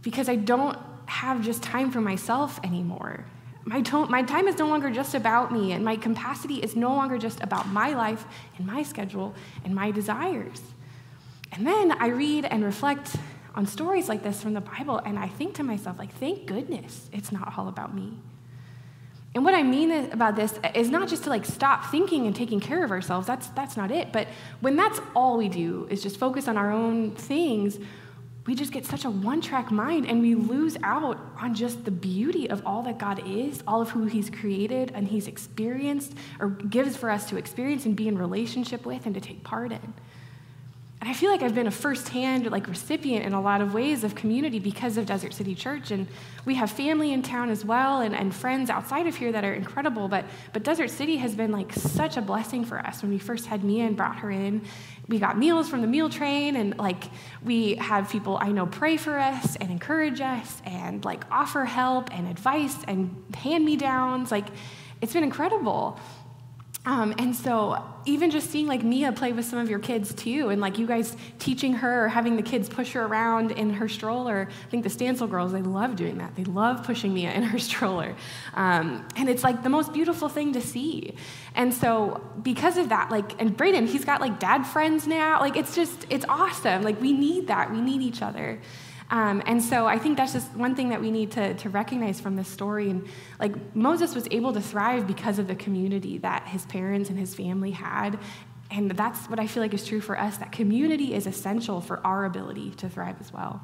because 0.00 0.30
I 0.30 0.36
don't 0.36 0.78
have 1.04 1.42
just 1.44 1.62
time 1.62 1.90
for 1.90 2.00
myself 2.00 2.58
anymore. 2.64 3.26
My, 3.66 3.82
to- 3.82 4.06
my 4.06 4.22
time 4.22 4.48
is 4.48 4.56
no 4.58 4.66
longer 4.66 4.90
just 4.90 5.14
about 5.14 5.52
me, 5.52 5.72
and 5.72 5.84
my 5.84 5.96
capacity 5.96 6.56
is 6.56 6.74
no 6.74 6.88
longer 6.94 7.18
just 7.18 7.42
about 7.42 7.68
my 7.68 7.90
life 7.90 8.24
and 8.56 8.66
my 8.66 8.82
schedule 8.82 9.34
and 9.64 9.74
my 9.74 9.90
desires. 9.90 10.62
And 11.52 11.66
then 11.66 11.92
I 11.92 12.06
read 12.08 12.46
and 12.46 12.64
reflect 12.64 13.16
on 13.54 13.66
stories 13.66 14.08
like 14.08 14.22
this 14.22 14.42
from 14.42 14.54
the 14.54 14.60
Bible, 14.62 14.98
and 14.98 15.18
I 15.18 15.28
think 15.28 15.54
to 15.56 15.62
myself, 15.62 15.98
like, 15.98 16.14
thank 16.14 16.46
goodness 16.46 17.10
it's 17.12 17.30
not 17.30 17.58
all 17.58 17.68
about 17.68 17.94
me. 17.94 18.18
And 19.34 19.44
what 19.44 19.54
I 19.54 19.64
mean 19.64 19.90
about 20.12 20.36
this 20.36 20.58
is 20.74 20.90
not 20.90 21.08
just 21.08 21.24
to 21.24 21.30
like 21.30 21.44
stop 21.44 21.86
thinking 21.86 22.26
and 22.26 22.36
taking 22.36 22.60
care 22.60 22.84
of 22.84 22.92
ourselves. 22.92 23.26
That's 23.26 23.48
that's 23.48 23.76
not 23.76 23.90
it. 23.90 24.12
But 24.12 24.28
when 24.60 24.76
that's 24.76 25.00
all 25.14 25.36
we 25.36 25.48
do 25.48 25.88
is 25.90 26.02
just 26.02 26.18
focus 26.18 26.46
on 26.46 26.56
our 26.56 26.70
own 26.70 27.16
things, 27.16 27.78
we 28.46 28.54
just 28.54 28.72
get 28.72 28.84
such 28.84 29.06
a 29.06 29.10
one-track 29.10 29.70
mind 29.70 30.06
and 30.06 30.20
we 30.20 30.34
lose 30.34 30.76
out 30.82 31.18
on 31.40 31.54
just 31.54 31.84
the 31.84 31.90
beauty 31.90 32.48
of 32.50 32.64
all 32.66 32.82
that 32.82 32.98
God 32.98 33.26
is, 33.26 33.62
all 33.66 33.80
of 33.80 33.90
who 33.90 34.04
he's 34.04 34.28
created 34.28 34.92
and 34.94 35.08
he's 35.08 35.26
experienced 35.26 36.12
or 36.38 36.50
gives 36.50 36.94
for 36.94 37.10
us 37.10 37.28
to 37.30 37.36
experience 37.38 37.86
and 37.86 37.96
be 37.96 38.06
in 38.06 38.18
relationship 38.18 38.84
with 38.84 39.06
and 39.06 39.14
to 39.14 39.20
take 39.20 39.42
part 39.44 39.72
in. 39.72 39.94
And 41.04 41.10
I 41.10 41.14
feel 41.14 41.30
like 41.30 41.42
I've 41.42 41.54
been 41.54 41.66
a 41.66 41.70
firsthand 41.70 42.50
like 42.50 42.66
recipient 42.66 43.26
in 43.26 43.34
a 43.34 43.40
lot 43.42 43.60
of 43.60 43.74
ways 43.74 44.04
of 44.04 44.14
community 44.14 44.58
because 44.58 44.96
of 44.96 45.04
Desert 45.04 45.34
City 45.34 45.54
Church. 45.54 45.90
And 45.90 46.06
we 46.46 46.54
have 46.54 46.70
family 46.70 47.12
in 47.12 47.20
town 47.20 47.50
as 47.50 47.62
well 47.62 48.00
and, 48.00 48.14
and 48.14 48.34
friends 48.34 48.70
outside 48.70 49.06
of 49.06 49.14
here 49.14 49.30
that 49.30 49.44
are 49.44 49.52
incredible. 49.52 50.08
But, 50.08 50.24
but 50.54 50.62
Desert 50.62 50.88
City 50.88 51.18
has 51.18 51.34
been 51.34 51.52
like 51.52 51.74
such 51.74 52.16
a 52.16 52.22
blessing 52.22 52.64
for 52.64 52.78
us. 52.78 53.02
When 53.02 53.10
we 53.10 53.18
first 53.18 53.44
had 53.44 53.62
Mia 53.62 53.84
and 53.84 53.98
brought 53.98 54.16
her 54.20 54.30
in, 54.30 54.62
we 55.06 55.18
got 55.18 55.36
meals 55.36 55.68
from 55.68 55.82
the 55.82 55.86
meal 55.86 56.08
train 56.08 56.56
and 56.56 56.78
like 56.78 57.04
we 57.44 57.74
have 57.74 58.08
people 58.08 58.38
I 58.40 58.50
know 58.50 58.64
pray 58.64 58.96
for 58.96 59.18
us 59.18 59.56
and 59.56 59.70
encourage 59.70 60.22
us 60.22 60.62
and 60.64 61.04
like 61.04 61.24
offer 61.30 61.66
help 61.66 62.16
and 62.16 62.26
advice 62.28 62.78
and 62.88 63.22
hand 63.34 63.62
me 63.62 63.76
downs. 63.76 64.32
Like 64.32 64.46
it's 65.02 65.12
been 65.12 65.22
incredible. 65.22 66.00
Um, 66.86 67.14
and 67.18 67.34
so, 67.34 67.82
even 68.04 68.30
just 68.30 68.50
seeing 68.50 68.66
like 68.66 68.82
Mia 68.82 69.10
play 69.12 69.32
with 69.32 69.46
some 69.46 69.58
of 69.58 69.70
your 69.70 69.78
kids 69.78 70.12
too, 70.12 70.50
and 70.50 70.60
like 70.60 70.78
you 70.78 70.86
guys 70.86 71.16
teaching 71.38 71.72
her 71.72 72.04
or 72.04 72.08
having 72.08 72.36
the 72.36 72.42
kids 72.42 72.68
push 72.68 72.92
her 72.92 73.06
around 73.06 73.52
in 73.52 73.70
her 73.70 73.88
stroller. 73.88 74.48
I 74.66 74.70
think 74.70 74.82
the 74.82 74.90
Stancil 74.90 75.28
girls, 75.28 75.52
they 75.52 75.62
love 75.62 75.96
doing 75.96 76.18
that. 76.18 76.36
They 76.36 76.44
love 76.44 76.84
pushing 76.84 77.14
Mia 77.14 77.32
in 77.32 77.42
her 77.42 77.58
stroller. 77.70 78.14
Um, 78.52 79.08
and 79.16 79.30
it's 79.30 79.42
like 79.42 79.62
the 79.62 79.70
most 79.70 79.94
beautiful 79.94 80.28
thing 80.28 80.52
to 80.52 80.60
see. 80.60 81.14
And 81.54 81.72
so, 81.72 82.20
because 82.42 82.76
of 82.76 82.90
that, 82.90 83.10
like, 83.10 83.40
and 83.40 83.56
Braden, 83.56 83.86
he's 83.86 84.04
got 84.04 84.20
like 84.20 84.38
dad 84.38 84.64
friends 84.64 85.06
now. 85.06 85.40
Like, 85.40 85.56
it's 85.56 85.74
just, 85.74 86.06
it's 86.10 86.26
awesome. 86.28 86.82
Like, 86.82 87.00
we 87.00 87.14
need 87.14 87.46
that. 87.46 87.72
We 87.72 87.80
need 87.80 88.02
each 88.02 88.20
other. 88.20 88.60
Um, 89.14 89.44
and 89.46 89.62
so 89.62 89.86
I 89.86 89.96
think 89.96 90.16
that's 90.16 90.32
just 90.32 90.52
one 90.56 90.74
thing 90.74 90.88
that 90.88 91.00
we 91.00 91.12
need 91.12 91.30
to, 91.32 91.54
to 91.54 91.70
recognize 91.70 92.20
from 92.20 92.34
this 92.34 92.48
story. 92.48 92.90
And 92.90 93.06
like 93.38 93.54
Moses 93.76 94.12
was 94.12 94.26
able 94.32 94.52
to 94.52 94.60
thrive 94.60 95.06
because 95.06 95.38
of 95.38 95.46
the 95.46 95.54
community 95.54 96.18
that 96.18 96.48
his 96.48 96.66
parents 96.66 97.10
and 97.10 97.16
his 97.16 97.32
family 97.32 97.70
had. 97.70 98.18
And 98.72 98.90
that's 98.90 99.30
what 99.30 99.38
I 99.38 99.46
feel 99.46 99.62
like 99.62 99.72
is 99.72 99.86
true 99.86 100.00
for 100.00 100.18
us 100.18 100.38
that 100.38 100.50
community 100.50 101.14
is 101.14 101.28
essential 101.28 101.80
for 101.80 102.04
our 102.04 102.24
ability 102.24 102.70
to 102.72 102.88
thrive 102.88 103.14
as 103.20 103.32
well. 103.32 103.62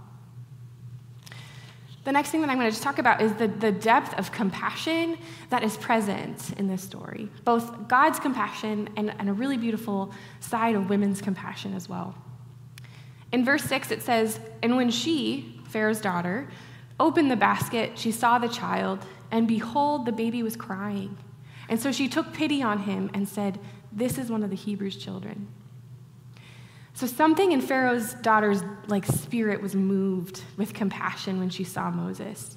The 2.05 2.13
next 2.13 2.31
thing 2.31 2.43
that 2.43 2.49
I'm 2.49 2.57
going 2.57 2.69
to 2.69 2.73
just 2.73 2.85
talk 2.85 3.01
about 3.01 3.21
is 3.21 3.35
the, 3.35 3.49
the 3.49 3.73
depth 3.73 4.17
of 4.21 4.31
compassion 4.31 5.19
that 5.49 5.65
is 5.65 5.77
present 5.79 6.53
in 6.59 6.69
this 6.69 6.81
story, 6.81 7.29
both 7.43 7.89
God's 7.89 8.21
compassion 8.21 8.89
and, 8.97 9.13
and 9.19 9.29
a 9.29 9.33
really 9.33 9.57
beautiful 9.57 10.13
side 10.39 10.77
of 10.77 10.89
women's 10.89 11.21
compassion 11.21 11.75
as 11.75 11.89
well. 11.89 12.15
In 13.33 13.45
verse 13.45 13.63
6, 13.65 13.91
it 13.91 14.03
says, 14.03 14.41
And 14.63 14.77
when 14.77 14.91
she, 14.91 15.61
Pharaoh's 15.69 16.01
daughter, 16.01 16.49
opened 16.99 17.31
the 17.31 17.37
basket, 17.37 17.99
she 17.99 18.13
saw 18.13 18.39
the 18.39 18.49
child, 18.49 19.05
and 19.31 19.47
behold, 19.47 20.07
the 20.07 20.13
baby 20.13 20.43
was 20.43 20.57
crying. 20.57 21.17
And 21.69 21.81
so 21.81 21.93
she 21.93 22.09
took 22.09 22.33
pity 22.33 22.63
on 22.63 22.81
him 22.81 23.11
and 23.15 23.29
said, 23.29 23.59
This 23.93 24.19
is 24.19 24.31
one 24.31 24.43
of 24.43 24.51
the 24.51 24.57
Hebrews' 24.57 24.97
children. 24.97 25.49
So 26.95 27.07
something 27.07 27.53
in 27.53 27.61
Pharaoh's 27.61 28.15
daughter's 28.15 28.63
like 28.89 29.07
spirit 29.07 29.63
was 29.63 29.75
moved 29.75 30.43
with 30.57 30.75
compassion 30.75 31.39
when 31.39 31.49
she 31.49 31.65
saw 31.65 31.91
Moses. 31.91 32.57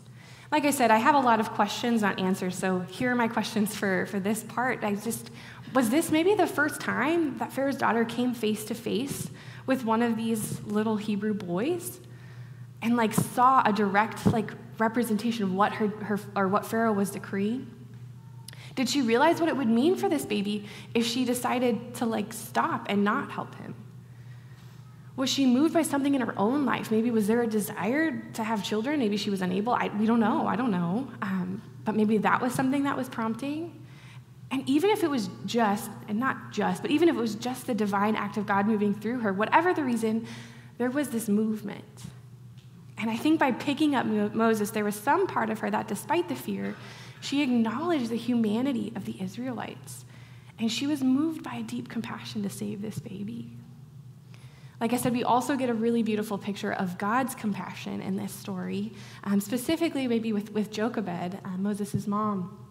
Like 0.51 0.65
I 0.65 0.71
said, 0.71 0.91
I 0.91 0.97
have 0.97 1.15
a 1.15 1.19
lot 1.19 1.39
of 1.39 1.51
questions, 1.51 2.01
not 2.01 2.19
answers. 2.19 2.57
So 2.57 2.81
here 2.81 3.11
are 3.11 3.15
my 3.15 3.27
questions 3.27 3.75
for, 3.75 4.05
for 4.07 4.19
this 4.19 4.43
part. 4.43 4.83
I 4.83 4.95
just 4.95 5.31
was 5.73 5.89
this 5.89 6.11
maybe 6.11 6.35
the 6.35 6.45
first 6.45 6.81
time 6.81 7.37
that 7.37 7.51
Pharaoh's 7.51 7.77
daughter 7.77 8.05
came 8.05 8.33
face 8.33 8.65
to 8.65 8.75
face 8.75 9.29
with 9.65 9.86
one 9.86 10.01
of 10.01 10.17
these 10.17 10.62
little 10.63 10.98
Hebrew 10.98 11.34
boys 11.34 12.00
and 12.82 12.96
like 12.98 13.13
saw 13.13 13.63
a 13.65 13.72
direct 13.74 14.25
like 14.27 14.51
representation 14.77 15.43
of 15.43 15.53
what 15.53 15.74
her, 15.74 15.88
her 15.88 16.20
or 16.36 16.48
what 16.48 16.65
Pharaoh 16.65 16.93
was 16.93 17.12
decreeing? 17.12 17.70
Did 18.75 18.89
she 18.89 19.01
realize 19.01 19.39
what 19.39 19.50
it 19.50 19.55
would 19.55 19.67
mean 19.67 19.96
for 19.96 20.10
this 20.10 20.25
baby 20.25 20.65
if 20.93 21.05
she 21.05 21.25
decided 21.25 21.96
to 21.96 22.05
like 22.05 22.34
stop 22.34 22.88
and 22.89 23.03
not 23.03 23.32
help 23.32 23.55
him? 23.55 23.75
Was 25.15 25.29
she 25.29 25.46
moved 25.46 25.75
by 25.75 25.84
something 25.84 26.15
in 26.15 26.22
her 26.22 26.34
own 26.38 26.65
life? 26.65 26.89
Maybe 26.89 27.12
was 27.12 27.27
there 27.27 27.43
a 27.43 27.48
desire 27.48 28.20
to 28.34 28.43
have 28.43 28.63
children? 28.63 29.00
Maybe 29.00 29.15
she 29.15 29.29
was 29.29 29.41
unable. 29.41 29.74
I, 29.74 29.89
we 30.00 30.08
don't 30.08 30.20
know. 30.20 30.48
I 30.48 30.55
don't 30.55 30.72
know. 30.72 31.08
Um, 31.22 31.62
but 31.86 31.96
maybe 31.96 32.17
that 32.20 32.41
was 32.41 32.53
something 32.53 32.84
that 32.84 32.98
was 32.98 33.10
prompting. 33.10 33.82
And 34.53 34.69
even 34.69 34.91
if 34.91 35.03
it 35.03 35.10
was 35.10 35.31
just, 35.48 35.89
and 36.07 36.19
not 36.19 36.51
just, 36.51 36.83
but 36.83 36.91
even 36.91 37.10
if 37.10 37.15
it 37.15 37.19
was 37.19 37.33
just 37.33 37.65
the 37.65 37.74
divine 37.74 38.15
act 38.15 38.38
of 38.38 38.45
God 38.45 38.67
moving 38.67 38.93
through 38.93 39.22
her, 39.22 39.33
whatever 39.33 39.74
the 39.74 39.83
reason, 39.83 40.27
there 40.77 40.91
was 40.91 41.10
this 41.10 41.27
movement. 41.27 42.03
And 43.00 43.10
I 43.10 43.17
think 43.17 43.39
by 43.39 43.51
picking 43.51 43.95
up 43.95 44.05
Moses, 44.05 44.69
there 44.69 44.83
was 44.83 44.93
some 44.93 45.25
part 45.25 45.50
of 45.50 45.57
her 45.60 45.72
that, 45.72 45.88
despite 45.88 46.29
the 46.29 46.36
fear, 46.36 46.75
she 47.19 47.41
acknowledged 47.41 48.10
the 48.10 48.15
humanity 48.15 48.93
of 48.95 49.05
the 49.05 49.19
Israelites. 49.19 50.05
And 50.60 50.72
she 50.72 50.86
was 50.86 51.03
moved 51.03 51.41
by 51.41 51.55
a 51.55 51.63
deep 51.63 51.89
compassion 51.89 52.43
to 52.43 52.50
save 52.51 52.83
this 52.83 53.00
baby. 53.00 53.57
Like 54.79 54.93
I 54.93 54.98
said, 54.98 55.13
we 55.13 55.24
also 55.24 55.55
get 55.55 55.72
a 55.72 55.74
really 55.74 56.03
beautiful 56.03 56.38
picture 56.38 56.74
of 56.74 57.00
God's 57.00 57.33
compassion 57.33 58.03
in 58.03 58.17
this 58.17 58.31
story, 58.31 58.93
um, 59.24 59.39
specifically 59.39 60.07
maybe 60.07 60.31
with, 60.31 60.51
with 60.51 60.69
Jochebed, 60.69 61.39
uh, 61.43 61.57
Moses' 61.57 62.05
mom. 62.05 62.62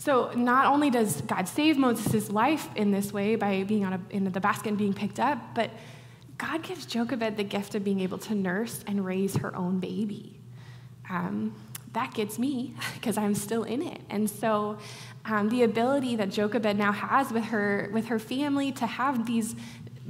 So 0.00 0.32
not 0.34 0.64
only 0.64 0.88
does 0.88 1.20
God 1.20 1.46
save 1.46 1.76
Moses' 1.76 2.30
life 2.30 2.70
in 2.74 2.90
this 2.90 3.12
way 3.12 3.36
by 3.36 3.64
being 3.64 3.84
on 3.84 3.92
a, 3.92 4.00
in 4.08 4.24
the 4.24 4.40
basket 4.40 4.68
and 4.68 4.78
being 4.78 4.94
picked 4.94 5.20
up, 5.20 5.54
but 5.54 5.70
God 6.38 6.62
gives 6.62 6.86
Jochebed 6.86 7.36
the 7.36 7.44
gift 7.44 7.74
of 7.74 7.84
being 7.84 8.00
able 8.00 8.16
to 8.16 8.34
nurse 8.34 8.82
and 8.86 9.04
raise 9.04 9.36
her 9.36 9.54
own 9.54 9.78
baby. 9.78 10.40
Um, 11.10 11.54
that 11.92 12.14
gets 12.14 12.38
me 12.38 12.72
because 12.94 13.18
I'm 13.18 13.34
still 13.34 13.64
in 13.64 13.82
it. 13.82 14.00
And 14.08 14.30
so 14.30 14.78
um, 15.26 15.50
the 15.50 15.64
ability 15.64 16.16
that 16.16 16.30
Jochebed 16.30 16.78
now 16.78 16.92
has 16.92 17.30
with 17.30 17.44
her, 17.44 17.90
with 17.92 18.06
her 18.06 18.18
family 18.18 18.72
to 18.72 18.86
have 18.86 19.26
these 19.26 19.54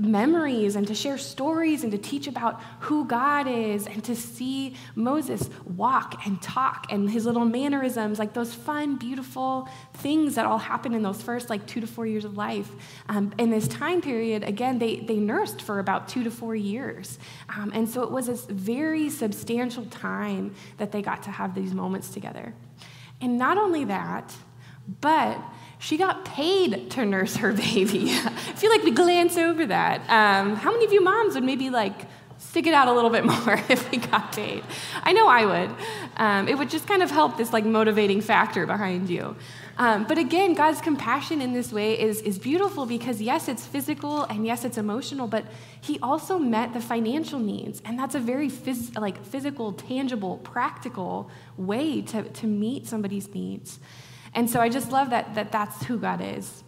memories 0.01 0.77
and 0.77 0.87
to 0.87 0.95
share 0.95 1.19
stories 1.19 1.83
and 1.83 1.93
to 1.93 1.99
teach 1.99 2.27
about 2.27 2.61
who 2.81 3.05
God 3.05 3.47
is 3.47 3.87
and 3.87 4.03
to 4.05 4.17
see 4.17 4.75
Moses 4.95 5.51
walk 5.65 6.27
and 6.27 6.41
talk 6.41 6.87
and 6.91 7.11
his 7.11 7.27
little 7.27 7.45
mannerisms, 7.45 8.19
like 8.19 8.33
those 8.33 8.55
fun, 8.55 8.97
beautiful 8.97 9.69
things 9.95 10.35
that 10.37 10.47
all 10.47 10.59
happen 10.59 10.95
in 10.95 11.03
those 11.03 11.21
first 11.21 11.51
like 11.51 11.67
two 11.67 11.81
to 11.81 11.87
four 11.87 12.07
years 12.07 12.25
of 12.25 12.37
life. 12.37 12.71
Um, 13.09 13.33
in 13.39 13.51
this 13.51 13.69
time 13.69 14.01
period, 14.01 14.43
again, 14.43 14.79
they, 14.79 15.01
they 15.01 15.17
nursed 15.17 15.61
for 15.61 15.79
about 15.79 16.09
two 16.09 16.25
to 16.25 16.31
four 16.31 16.57
years. 16.57 17.19
Um, 17.55 17.71
and 17.75 17.89
so 17.89 18.03
it 18.03 18.11
was 18.11 18.27
this 18.27 18.47
very 18.47 19.11
substantial 19.11 19.85
time 19.87 20.55
that 20.79 20.93
they 20.93 21.03
got 21.03 21.23
to 21.25 21.31
have 21.31 21.55
these 21.55 21.75
moments 21.75 22.11
together. 22.11 22.55
And 23.21 23.37
not 23.37 23.59
only 23.59 23.85
that, 23.85 24.35
but 25.01 25.39
she 25.81 25.97
got 25.97 26.25
paid 26.25 26.91
to 26.91 27.05
nurse 27.05 27.37
her 27.37 27.53
baby. 27.75 28.13
I 28.13 28.31
feel 28.55 28.71
like 28.71 28.85
we 28.85 28.93
glance 28.93 29.37
over 29.37 29.67
that. 29.67 30.01
Um, 30.09 30.55
how 30.55 30.71
many 30.71 30.85
of 30.85 30.93
you 30.93 31.01
moms 31.01 31.35
would 31.35 31.43
maybe 31.43 31.71
like 31.71 32.07
stick 32.39 32.67
it 32.67 32.75
out 32.75 32.87
a 32.87 32.93
little 32.93 33.11
bit 33.11 33.25
more 33.35 33.55
if 33.69 33.91
we 33.91 33.99
got 33.99 34.33
paid? 34.33 34.63
I 35.03 35.13
know 35.13 35.27
I 35.27 35.47
would. 35.47 35.71
Um, 36.19 36.49
it 36.49 36.57
would 36.57 36.71
just 36.71 36.87
kind 36.87 37.03
of 37.03 37.11
help 37.11 37.39
this 37.39 37.53
like 37.53 37.65
motivating 37.65 38.21
factor 38.21 38.67
behind 38.67 39.09
you. 39.09 39.35
Um, 39.79 40.05
but 40.05 40.19
again, 40.19 40.53
God's 40.53 40.83
compassion 40.83 41.41
in 41.41 41.55
this 41.55 41.73
way 41.73 41.99
is, 41.99 42.21
is 42.21 42.39
beautiful 42.39 42.85
because 42.85 43.23
yes, 43.23 43.49
it's 43.49 43.65
physical 43.65 44.25
and 44.25 44.45
yes, 44.45 44.67
it's 44.67 44.77
emotional, 44.77 45.27
but 45.27 45.47
He 45.81 45.99
also 46.01 46.39
met 46.39 46.75
the 46.75 46.83
financial 46.83 47.39
needs, 47.39 47.81
and 47.87 47.99
that's 47.99 48.15
a 48.15 48.19
very 48.19 48.51
phys- 48.51 48.95
like 49.01 49.25
physical, 49.25 49.73
tangible, 49.73 50.37
practical 50.39 51.31
way 51.57 52.03
to, 52.03 52.25
to 52.25 52.47
meet 52.47 52.87
somebody's 52.87 53.33
needs. 53.35 53.79
And 54.35 54.49
so 54.49 54.61
I 54.61 54.69
just 54.69 54.93
love 54.93 55.11
that, 55.11 55.35
that 55.35 55.51
that's 55.53 55.85
who 55.85 55.99
God 55.99 56.21
is. 56.23 56.63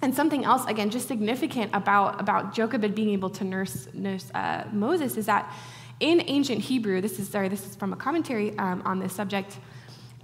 And 0.00 0.14
something 0.14 0.44
else, 0.44 0.64
again, 0.66 0.90
just 0.90 1.08
significant 1.08 1.70
about, 1.74 2.20
about 2.20 2.54
Jochebed 2.54 2.94
being 2.94 3.10
able 3.10 3.30
to 3.30 3.44
nurse, 3.44 3.88
nurse 3.92 4.30
uh, 4.32 4.64
Moses 4.72 5.16
is 5.16 5.26
that 5.26 5.52
in 6.00 6.22
ancient 6.26 6.60
Hebrew, 6.60 7.00
this 7.00 7.18
is, 7.18 7.28
sorry, 7.28 7.48
this 7.48 7.66
is 7.66 7.74
from 7.74 7.92
a 7.92 7.96
commentary 7.96 8.56
um, 8.58 8.82
on 8.84 9.00
this 9.00 9.12
subject. 9.12 9.58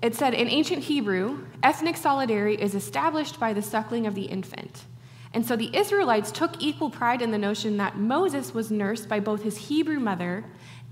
It 0.02 0.14
said, 0.14 0.34
in 0.34 0.48
ancient 0.48 0.84
Hebrew, 0.84 1.46
ethnic 1.62 1.96
solidarity 1.96 2.62
is 2.62 2.74
established 2.74 3.40
by 3.40 3.52
the 3.52 3.62
suckling 3.62 4.06
of 4.06 4.14
the 4.14 4.24
infant. 4.24 4.84
And 5.32 5.44
so 5.44 5.56
the 5.56 5.76
Israelites 5.76 6.30
took 6.30 6.62
equal 6.62 6.90
pride 6.90 7.20
in 7.20 7.32
the 7.32 7.38
notion 7.38 7.76
that 7.78 7.98
Moses 7.98 8.54
was 8.54 8.70
nursed 8.70 9.08
by 9.08 9.18
both 9.18 9.42
his 9.42 9.56
Hebrew 9.56 9.98
mother 9.98 10.44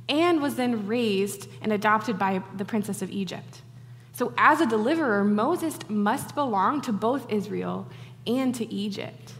and 0.08 0.42
was 0.42 0.56
then 0.56 0.88
raised 0.88 1.48
and 1.60 1.72
adopted 1.72 2.18
by 2.18 2.42
the 2.56 2.64
princess 2.64 3.02
of 3.02 3.10
Egypt. 3.10 3.62
So, 4.12 4.34
as 4.36 4.60
a 4.60 4.66
deliverer, 4.66 5.24
Moses 5.24 5.78
must 5.88 6.34
belong 6.34 6.82
to 6.82 6.92
both 6.92 7.30
Israel 7.30 7.88
and 8.26 8.54
to 8.54 8.70
Egypt. 8.72 9.32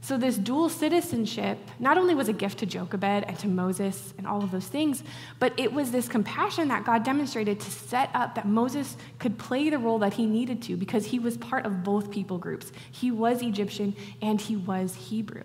So, 0.00 0.16
this 0.16 0.36
dual 0.36 0.68
citizenship 0.68 1.58
not 1.78 1.98
only 1.98 2.14
was 2.14 2.28
a 2.28 2.32
gift 2.32 2.58
to 2.58 2.66
Jochebed 2.66 3.24
and 3.28 3.38
to 3.38 3.46
Moses 3.46 4.14
and 4.18 4.26
all 4.26 4.42
of 4.42 4.50
those 4.50 4.66
things, 4.66 5.04
but 5.38 5.52
it 5.58 5.72
was 5.72 5.90
this 5.90 6.08
compassion 6.08 6.68
that 6.68 6.84
God 6.84 7.04
demonstrated 7.04 7.60
to 7.60 7.70
set 7.70 8.10
up 8.14 8.34
that 8.34 8.46
Moses 8.46 8.96
could 9.18 9.38
play 9.38 9.70
the 9.70 9.78
role 9.78 9.98
that 10.00 10.14
he 10.14 10.26
needed 10.26 10.62
to 10.62 10.76
because 10.76 11.06
he 11.06 11.18
was 11.18 11.36
part 11.36 11.66
of 11.66 11.84
both 11.84 12.10
people 12.10 12.38
groups. 12.38 12.72
He 12.90 13.10
was 13.10 13.42
Egyptian 13.42 13.94
and 14.22 14.40
he 14.40 14.56
was 14.56 14.94
Hebrew. 14.94 15.44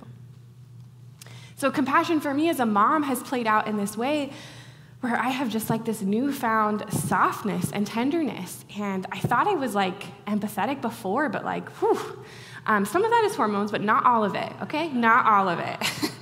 So, 1.57 1.69
compassion 1.69 2.19
for 2.19 2.33
me 2.33 2.49
as 2.49 2.59
a 2.59 2.65
mom 2.65 3.03
has 3.03 3.21
played 3.21 3.47
out 3.47 3.67
in 3.67 3.77
this 3.77 3.95
way 3.95 4.31
where 5.03 5.19
I 5.19 5.31
have 5.31 5.49
just 5.49 5.69
like 5.69 5.83
this 5.83 6.01
newfound 6.01 6.85
softness 6.89 7.73
and 7.73 7.85
tenderness. 7.85 8.63
And 8.79 9.05
I 9.11 9.19
thought 9.19 9.49
I 9.49 9.55
was 9.55 9.75
like 9.75 10.01
empathetic 10.25 10.79
before, 10.79 11.27
but 11.27 11.43
like, 11.43 11.69
whew. 11.71 12.23
Um, 12.65 12.85
some 12.85 13.03
of 13.03 13.11
that 13.11 13.25
is 13.25 13.35
hormones, 13.35 13.69
but 13.69 13.81
not 13.81 14.05
all 14.05 14.23
of 14.23 14.33
it, 14.33 14.53
okay? 14.61 14.87
Not 14.87 15.25
all 15.25 15.49
of 15.49 15.59
it. 15.59 15.77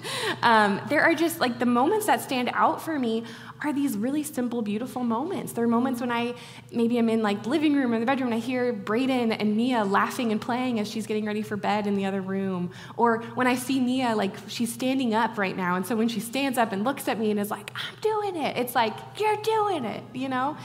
um, 0.42 0.82
there 0.90 1.02
are 1.02 1.14
just 1.14 1.40
like 1.40 1.60
the 1.60 1.66
moments 1.66 2.06
that 2.06 2.22
stand 2.22 2.50
out 2.54 2.82
for 2.82 2.98
me 2.98 3.24
are 3.64 3.72
these 3.72 3.96
really 3.96 4.24
simple, 4.24 4.62
beautiful 4.62 5.04
moments. 5.04 5.54
There 5.54 5.64
are 5.64 5.68
moments 5.68 6.02
when 6.02 6.12
I 6.12 6.34
maybe 6.72 6.98
I'm 6.98 7.10
in 7.10 7.22
like 7.22 7.44
the 7.44 7.50
living 7.50 7.76
room 7.76 7.94
or 7.94 8.00
the 8.00 8.06
bedroom 8.06 8.32
and 8.32 8.36
I 8.36 8.40
hear 8.40 8.74
Braden 8.74 9.32
and 9.32 9.56
Mia 9.56 9.84
laughing 9.84 10.32
and 10.32 10.42
playing 10.42 10.80
as 10.80 10.90
she's 10.90 11.06
getting 11.06 11.26
ready 11.26 11.42
for 11.42 11.56
bed 11.58 11.86
in 11.86 11.96
the 11.96 12.06
other 12.06 12.22
room. 12.22 12.72
Or 12.98 13.22
when 13.36 13.48
I 13.48 13.56
see 13.56 13.80
Mia, 13.80 14.16
like 14.16 14.36
she's 14.48 14.74
standing 14.74 15.14
up 15.14 15.38
right 15.38 15.56
now. 15.56 15.76
And 15.76 15.86
so 15.86 15.96
when 15.96 16.08
she 16.08 16.20
stands 16.20 16.58
up 16.58 16.72
and 16.72 16.84
looks 16.84 17.08
at 17.08 17.20
me 17.20 17.30
and 17.30 17.40
is 17.40 17.52
like, 17.52 17.72
I'm 17.76 17.96
doing 18.02 18.36
it, 18.36 18.58
it's 18.58 18.74
like, 18.74 18.94
you're 19.20 19.38
doing 19.38 19.86
it, 19.86 20.04
you 20.14 20.30
know? 20.30 20.58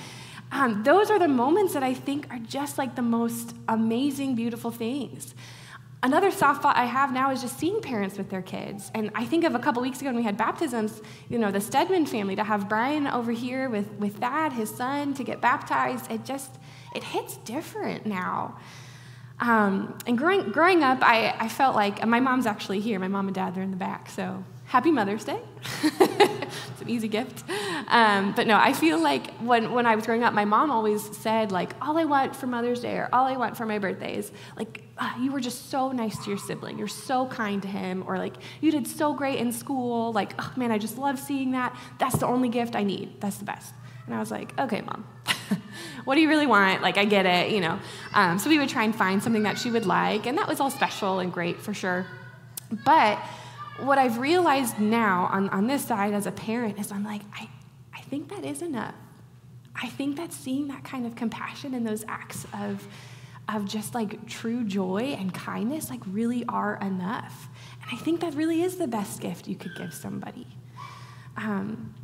Um, 0.53 0.83
those 0.85 1.11
are 1.11 1.19
the 1.19 1.29
moments 1.29 1.75
that 1.75 1.83
I 1.83 1.93
think 1.93 2.29
are 2.31 2.39
just 2.39 2.79
like 2.79 2.95
the 2.95 3.03
most 3.03 3.55
amazing, 3.69 4.37
beautiful 4.37 4.71
things. 4.71 5.35
Another 6.03 6.31
soft 6.31 6.61
spot 6.61 6.77
I 6.77 6.85
have 6.85 7.13
now 7.13 7.31
is 7.31 7.41
just 7.41 7.59
seeing 7.59 7.81
parents 7.81 8.19
with 8.19 8.29
their 8.29 8.43
kids. 8.43 8.91
And 8.95 9.11
I 9.15 9.25
think 9.25 9.45
of 9.45 9.55
a 9.55 9.59
couple 9.59 9.83
weeks 9.83 10.01
ago 10.01 10.11
when 10.11 10.17
we 10.17 10.23
had 10.23 10.37
baptisms, 10.37 11.01
you 11.29 11.39
know, 11.39 11.51
the 11.51 11.61
Stedman 11.61 12.07
family, 12.07 12.37
to 12.37 12.45
have 12.45 12.69
Brian 12.69 13.07
over 13.07 13.33
here 13.33 13.69
with, 13.69 13.91
with 13.93 14.17
Thad, 14.17 14.53
his 14.53 14.69
son, 14.69 15.15
to 15.15 15.25
get 15.25 15.41
baptized, 15.41 16.11
it 16.11 16.25
just, 16.25 16.51
it 16.95 17.03
hits 17.03 17.39
different 17.39 18.07
now. 18.07 18.57
Um, 19.41 19.99
and 20.07 20.17
growing, 20.17 20.51
growing 20.51 20.83
up, 20.83 20.99
I, 21.03 21.35
I 21.39 21.49
felt 21.49 21.75
like, 21.75 22.07
my 22.07 22.21
mom's 22.21 22.47
actually 22.47 22.81
here, 22.81 22.99
my 22.99 23.09
mom 23.09 23.27
and 23.27 23.35
dad, 23.35 23.55
they're 23.55 23.63
in 23.63 23.71
the 23.71 23.77
back, 23.77 24.09
so 24.09 24.45
happy 24.67 24.91
Mother's 24.91 25.25
Day. 25.25 25.41
it's 25.83 26.83
an 26.83 26.89
easy 26.89 27.09
gift. 27.09 27.45
Um, 27.89 28.33
but 28.35 28.47
no, 28.47 28.57
I 28.57 28.73
feel 28.73 29.01
like 29.01 29.33
when, 29.39 29.73
when 29.73 29.87
I 29.87 29.95
was 29.95 30.05
growing 30.07 30.25
up, 30.25 30.35
my 30.35 30.45
mom 30.45 30.71
always 30.71 31.17
said, 31.17 31.53
like, 31.53 31.73
all 31.81 31.97
I 31.97 32.05
want 32.05 32.35
for 32.35 32.47
Mother's 32.47 32.81
Day 32.81 32.97
or 32.97 33.09
all 33.13 33.27
I 33.27 33.37
want 33.37 33.57
for 33.57 33.65
my 33.65 33.79
birthday 33.79 34.17
is, 34.17 34.33
like, 34.57 34.83
uh, 34.99 35.13
you 35.21 35.31
were 35.31 35.41
just 35.41 35.71
so 35.71 35.93
nice 35.93 36.23
to 36.25 36.31
your 36.31 36.39
sibling. 36.39 36.79
You're 36.79 36.89
so 36.89 37.27
kind 37.27 37.63
to 37.63 37.69
him. 37.69 38.03
Or, 38.07 38.19
like, 38.19 38.35
you 38.61 38.73
did 38.73 38.87
so 38.87 39.15
great 39.15 39.39
in 39.39 39.53
school. 39.53 40.13
Like, 40.13 40.35
oh, 40.39 40.53
man, 40.57 40.73
I 40.73 40.79
just 40.79 40.99
love 40.99 41.19
seeing 41.19 41.53
that. 41.53 41.77
That's 41.99 42.19
the 42.19 42.27
only 42.27 42.49
gift 42.49 42.75
I 42.75 42.83
need. 42.83 43.21
That's 43.21 43.37
the 43.37 43.45
best. 43.45 43.73
And 44.07 44.15
I 44.15 44.19
was 44.19 44.31
like, 44.31 44.59
okay, 44.59 44.81
mom. 44.81 45.07
what 46.05 46.15
do 46.15 46.21
you 46.21 46.29
really 46.29 46.47
want? 46.47 46.83
Like, 46.83 46.99
I 46.99 47.05
get 47.05 47.27
it, 47.27 47.53
you 47.53 47.61
know. 47.61 47.79
Um, 48.15 48.39
so 48.39 48.49
we 48.49 48.59
would 48.59 48.69
try 48.69 48.85
and 48.85 48.95
find 48.95 49.23
something 49.23 49.45
that 49.45 49.59
she 49.59 49.71
would 49.71 49.87
like, 49.87 50.27
and 50.27 50.39
that 50.39 50.49
was 50.49 50.61
all 50.61 50.71
special 50.71 51.21
and 51.21 51.33
great 51.33 51.61
for 51.61 51.75
sure. 51.75 52.07
But 52.85 53.19
what 53.81 53.99
I've 53.99 54.19
realized 54.19 54.79
now 54.79 55.29
on, 55.31 55.49
on 55.51 55.67
this 55.67 55.85
side 55.85 56.15
as 56.15 56.27
a 56.27 56.33
parent 56.33 56.79
is 56.79 56.91
I'm 56.93 57.05
like, 57.05 57.23
I, 57.35 57.49
I 57.95 58.01
think 58.03 58.29
that 58.31 58.45
is 58.45 58.63
enough. 58.63 58.95
I 59.75 59.89
think 59.89 60.17
that 60.17 60.33
seeing 60.33 60.69
that 60.69 60.85
kind 60.85 61.07
of 61.07 61.15
compassion 61.17 61.75
and 61.75 61.87
those 61.87 62.05
acts 62.09 62.47
of, 62.59 62.87
of 63.49 63.67
just 63.67 63.95
like 63.95 64.27
true 64.27 64.65
joy 64.65 65.17
and 65.19 65.33
kindness 65.33 65.91
like 65.91 66.01
really 66.07 66.45
are 66.49 66.79
enough. 66.81 67.49
And 67.83 67.99
I 67.99 68.03
think 68.03 68.21
that 68.21 68.35
really 68.35 68.63
is 68.63 68.77
the 68.77 68.87
best 68.87 69.21
gift 69.21 69.47
you 69.47 69.57
could 69.57 69.75
give 69.77 69.93
somebody. 69.93 70.47
Um, 71.37 71.95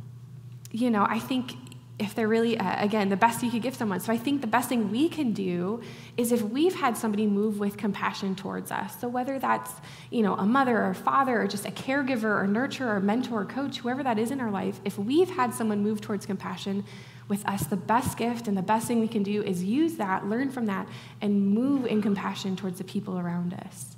you 0.71 0.91
know, 0.91 1.05
I 1.09 1.19
think 1.19 1.53
if 1.99 2.15
they're 2.15 2.27
really, 2.27 2.57
uh, 2.57 2.83
again, 2.83 3.09
the 3.09 3.15
best 3.15 3.43
you 3.43 3.51
could 3.51 3.61
give 3.61 3.75
someone. 3.75 3.99
So 3.99 4.11
I 4.11 4.17
think 4.17 4.41
the 4.41 4.47
best 4.47 4.67
thing 4.67 4.89
we 4.91 5.07
can 5.07 5.31
do 5.31 5.81
is 6.17 6.31
if 6.31 6.41
we've 6.41 6.73
had 6.73 6.97
somebody 6.97 7.27
move 7.27 7.59
with 7.59 7.77
compassion 7.77 8.35
towards 8.35 8.71
us. 8.71 8.99
So 8.99 9.07
whether 9.07 9.37
that's, 9.37 9.71
you 10.09 10.23
know, 10.23 10.33
a 10.35 10.45
mother 10.45 10.75
or 10.77 10.89
a 10.89 10.95
father 10.95 11.41
or 11.41 11.47
just 11.47 11.67
a 11.67 11.71
caregiver 11.71 12.23
or 12.23 12.47
nurturer 12.47 12.95
or 12.95 12.99
mentor 12.99 13.41
or 13.41 13.45
coach, 13.45 13.77
whoever 13.77 14.01
that 14.01 14.17
is 14.17 14.31
in 14.31 14.41
our 14.41 14.49
life, 14.49 14.81
if 14.83 14.97
we've 14.97 15.29
had 15.29 15.53
someone 15.53 15.83
move 15.83 16.01
towards 16.01 16.25
compassion 16.25 16.83
with 17.27 17.47
us, 17.47 17.67
the 17.67 17.77
best 17.77 18.17
gift 18.17 18.47
and 18.47 18.57
the 18.57 18.63
best 18.63 18.87
thing 18.87 18.99
we 18.99 19.07
can 19.07 19.23
do 19.23 19.43
is 19.43 19.63
use 19.63 19.95
that, 19.95 20.25
learn 20.25 20.49
from 20.49 20.65
that, 20.65 20.87
and 21.21 21.47
move 21.47 21.85
in 21.85 22.01
compassion 22.01 22.55
towards 22.55 22.79
the 22.79 22.83
people 22.83 23.19
around 23.19 23.53
us. 23.53 23.95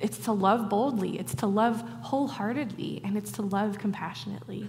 It's 0.00 0.18
to 0.18 0.32
love 0.32 0.68
boldly, 0.68 1.18
it's 1.20 1.36
to 1.36 1.46
love 1.46 1.82
wholeheartedly, 2.02 3.00
and 3.04 3.16
it's 3.16 3.32
to 3.32 3.42
love 3.42 3.78
compassionately. 3.78 4.68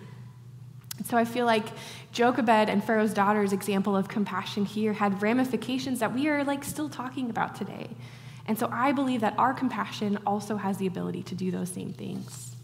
So 1.05 1.17
I 1.17 1.25
feel 1.25 1.45
like 1.45 1.65
Jochebed 2.11 2.69
and 2.69 2.83
Pharaoh's 2.83 3.13
daughter's 3.13 3.53
example 3.53 3.95
of 3.95 4.07
compassion 4.07 4.65
here 4.65 4.93
had 4.93 5.21
ramifications 5.21 5.99
that 5.99 6.13
we 6.13 6.27
are 6.27 6.43
like 6.43 6.63
still 6.63 6.89
talking 6.89 7.29
about 7.29 7.55
today. 7.55 7.89
And 8.47 8.57
so 8.57 8.69
I 8.71 8.91
believe 8.91 9.21
that 9.21 9.37
our 9.37 9.53
compassion 9.53 10.17
also 10.25 10.55
has 10.55 10.77
the 10.77 10.87
ability 10.87 11.23
to 11.23 11.35
do 11.35 11.51
those 11.51 11.69
same 11.69 11.93
things. 11.93 12.55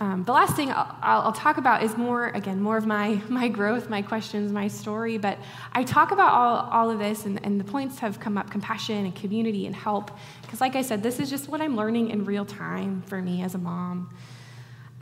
Um, 0.00 0.24
the 0.24 0.32
last 0.32 0.56
thing 0.56 0.70
I'll, 0.70 0.96
I'll, 1.02 1.32
talk 1.32 1.58
about 1.58 1.82
is 1.82 1.94
more, 1.94 2.28
again, 2.28 2.62
more 2.62 2.78
of 2.78 2.86
my, 2.86 3.20
my 3.28 3.48
growth, 3.48 3.90
my 3.90 4.00
questions, 4.00 4.50
my 4.50 4.66
story. 4.66 5.18
But 5.18 5.38
I 5.74 5.84
talk 5.84 6.10
about 6.10 6.32
all, 6.32 6.70
all 6.70 6.90
of 6.90 6.98
this, 6.98 7.26
and, 7.26 7.38
and 7.44 7.60
the 7.60 7.64
points 7.64 7.98
have 7.98 8.18
come 8.18 8.38
up 8.38 8.50
compassion 8.50 9.04
and 9.04 9.14
community 9.14 9.66
and 9.66 9.76
help. 9.76 10.10
Because, 10.40 10.58
like 10.58 10.74
I 10.74 10.80
said, 10.80 11.02
this 11.02 11.20
is 11.20 11.28
just 11.28 11.50
what 11.50 11.60
I'm 11.60 11.76
learning 11.76 12.08
in 12.10 12.24
real 12.24 12.46
time 12.46 13.02
for 13.02 13.20
me 13.20 13.42
as 13.42 13.54
a 13.54 13.58
mom. 13.58 14.08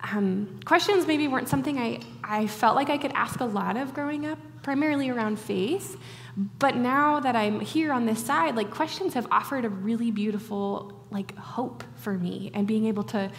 Um, 0.00 0.60
questions 0.64 1.06
maybe 1.06 1.26
weren't 1.26 1.48
something 1.48 1.78
I, 1.78 2.00
I 2.22 2.46
felt 2.46 2.76
like 2.76 2.88
I 2.88 2.98
could 2.98 3.12
ask 3.12 3.40
a 3.40 3.44
lot 3.44 3.76
of 3.76 3.94
growing 3.94 4.26
up, 4.26 4.38
primarily 4.62 5.10
around 5.10 5.38
faith. 5.38 5.96
But 6.36 6.76
now 6.76 7.18
that 7.20 7.34
I'm 7.34 7.58
here 7.60 7.92
on 7.92 8.06
this 8.06 8.24
side, 8.24 8.54
like 8.54 8.70
questions 8.70 9.14
have 9.14 9.26
offered 9.30 9.64
a 9.64 9.68
really 9.68 10.10
beautiful 10.10 11.06
like 11.10 11.36
hope 11.36 11.82
for 11.96 12.14
me 12.14 12.50
and 12.54 12.66
being 12.66 12.86
able 12.86 13.02
to 13.02 13.30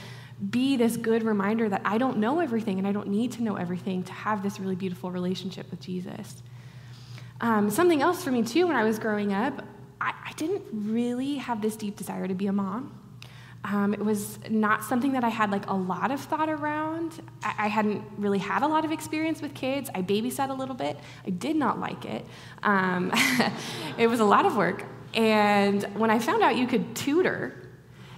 be 0.50 0.76
this 0.76 0.98
good 0.98 1.24
reminder 1.24 1.70
that 1.70 1.82
I 1.86 1.98
don't 1.98 2.18
know 2.18 2.40
everything 2.40 2.78
and 2.78 2.88
I 2.88 2.92
don't 2.92 3.08
need 3.08 3.34
to 3.34 3.44
know 3.44 3.56
everything 3.56 4.04
to 4.04 4.14
have 4.14 4.42
this 4.42 4.60
really 4.60 4.76
beautiful 4.76 5.12
relationship 5.12 5.70
with 5.70 5.80
Jesus. 5.80 6.42
Um, 7.42 7.70
something 7.70 8.02
else 8.02 8.24
for 8.24 8.32
me 8.32 8.44
too 8.44 8.68
when 8.68 8.76
I 8.76 8.84
was 8.84 9.00
growing 9.00 9.34
up, 9.34 9.64
I, 10.02 10.14
I 10.26 10.34
didn't 10.34 10.64
really 10.72 11.36
have 11.36 11.62
this 11.62 11.76
deep 11.76 11.98
desire 11.98 12.28
to 12.28 12.34
be 12.34 12.48
a 12.48 12.54
mom. 12.54 12.98
Um, 13.66 13.94
it 13.94 14.00
was 14.00 14.40
not 14.50 14.84
something 14.86 15.12
that 15.14 15.24
I 15.24 15.30
had 15.30 15.52
like 15.52 15.70
a 15.70 15.74
lot 15.74 16.12
of 16.12 16.22
thought 16.22 16.50
around. 16.50 17.22
I, 17.44 17.66
I, 17.66 17.68
hadn't 17.68 18.04
really 18.18 18.38
had 18.38 18.64
a 18.64 18.68
lot 18.68 18.86
of 18.86 18.92
experience 18.94 19.42
with 19.42 19.54
kids. 19.54 19.90
I 19.94 20.02
babysat 20.02 20.50
a 20.50 20.54
little 20.54 20.76
bit. 20.76 20.98
I 21.28 21.30
did 21.32 21.58
not 21.58 21.78
like 21.78 22.06
it. 22.06 22.26
Um, 22.64 23.12
it 23.98 24.08
was 24.08 24.22
a 24.22 24.26
lot 24.26 24.46
of 24.46 24.56
work. 24.56 24.86
And 25.14 25.84
when 26.00 26.10
I 26.10 26.20
found 26.20 26.42
out 26.42 26.56
you 26.56 26.68
could 26.68 26.96
tutor 26.96 27.70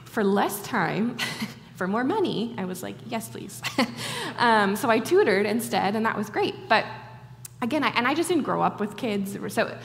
for 0.05 0.23
less 0.23 0.61
time, 0.61 1.17
for 1.75 1.87
more 1.87 2.03
money, 2.03 2.53
I 2.59 2.65
was 2.65 2.83
like, 2.83 2.95
yes, 3.07 3.29
please. 3.29 3.59
um, 4.37 4.75
so 4.75 4.91
I 4.91 4.99
tutored 4.99 5.47
instead, 5.47 5.95
and 5.95 6.05
that 6.05 6.15
was 6.15 6.29
great. 6.29 6.69
But 6.69 6.85
again, 7.63 7.83
I, 7.83 7.89
and 7.89 8.07
I 8.07 8.13
just 8.13 8.29
didn't 8.29 8.43
grow 8.43 8.61
up 8.61 8.79
with 8.79 8.95
kids, 8.95 9.35
so 9.51 9.65
it 9.65 9.77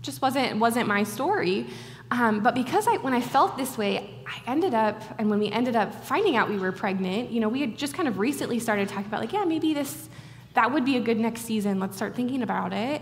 just 0.00 0.20
wasn't 0.20 0.58
wasn't 0.58 0.88
my 0.88 1.04
story. 1.04 1.68
Um, 2.12 2.40
but 2.42 2.54
because 2.54 2.86
I, 2.86 2.98
when 2.98 3.14
I 3.14 3.22
felt 3.22 3.56
this 3.56 3.78
way, 3.78 4.10
I 4.26 4.50
ended 4.50 4.74
up, 4.74 5.02
and 5.18 5.30
when 5.30 5.38
we 5.38 5.48
ended 5.50 5.76
up 5.76 5.94
finding 6.04 6.36
out 6.36 6.50
we 6.50 6.58
were 6.58 6.70
pregnant, 6.70 7.30
you 7.30 7.40
know, 7.40 7.48
we 7.48 7.62
had 7.62 7.78
just 7.78 7.94
kind 7.94 8.06
of 8.06 8.18
recently 8.18 8.58
started 8.60 8.90
talking 8.90 9.06
about, 9.06 9.22
like, 9.22 9.32
yeah, 9.32 9.44
maybe 9.44 9.72
this, 9.72 10.10
that 10.52 10.70
would 10.70 10.84
be 10.84 10.98
a 10.98 11.00
good 11.00 11.18
next 11.18 11.40
season. 11.40 11.80
Let's 11.80 11.96
start 11.96 12.14
thinking 12.14 12.42
about 12.42 12.74
it. 12.74 13.00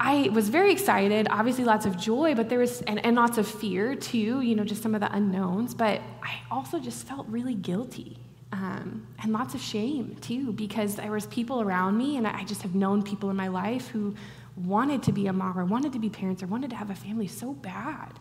I 0.00 0.30
was 0.32 0.48
very 0.48 0.72
excited, 0.72 1.28
obviously 1.30 1.62
lots 1.62 1.86
of 1.86 1.96
joy, 1.96 2.34
but 2.34 2.48
there 2.48 2.58
was, 2.58 2.82
and, 2.82 2.98
and 3.06 3.14
lots 3.14 3.38
of 3.38 3.46
fear 3.46 3.94
too, 3.94 4.40
you 4.40 4.56
know, 4.56 4.64
just 4.64 4.82
some 4.82 4.96
of 4.96 5.00
the 5.00 5.14
unknowns. 5.14 5.72
But 5.72 6.00
I 6.24 6.40
also 6.50 6.80
just 6.80 7.06
felt 7.06 7.28
really 7.28 7.54
guilty 7.54 8.18
um, 8.50 9.06
and 9.22 9.32
lots 9.32 9.54
of 9.54 9.60
shame 9.60 10.16
too, 10.20 10.52
because 10.52 10.96
there 10.96 11.12
was 11.12 11.26
people 11.26 11.60
around 11.60 11.98
me, 11.98 12.16
and 12.16 12.26
I 12.26 12.42
just 12.42 12.62
have 12.62 12.74
known 12.74 13.04
people 13.04 13.30
in 13.30 13.36
my 13.36 13.46
life 13.46 13.86
who 13.86 14.16
wanted 14.56 15.02
to 15.04 15.12
be 15.12 15.26
a 15.26 15.32
mom 15.32 15.58
or 15.58 15.64
wanted 15.64 15.92
to 15.94 15.98
be 15.98 16.10
parents 16.10 16.42
or 16.42 16.46
wanted 16.46 16.70
to 16.70 16.76
have 16.76 16.90
a 16.90 16.94
family 16.94 17.26
so 17.26 17.52
bad. 17.52 18.18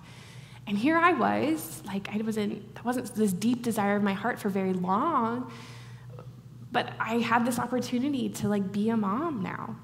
And 0.67 0.77
here 0.77 0.97
I 0.97 1.13
was, 1.13 1.81
like 1.85 2.09
I 2.13 2.17
wasn't 2.17 2.75
that 2.75 2.85
wasn't 2.85 3.13
this 3.15 3.33
deep 3.33 3.63
desire 3.63 3.95
of 3.95 4.03
my 4.03 4.13
heart 4.13 4.39
for 4.39 4.49
very 4.49 4.73
long, 4.73 5.51
but 6.71 6.93
I 6.99 7.15
had 7.15 7.45
this 7.45 7.59
opportunity 7.59 8.29
to 8.29 8.47
like 8.47 8.71
be 8.71 8.89
a 8.89 8.97
mom 8.97 9.41
now. 9.41 9.75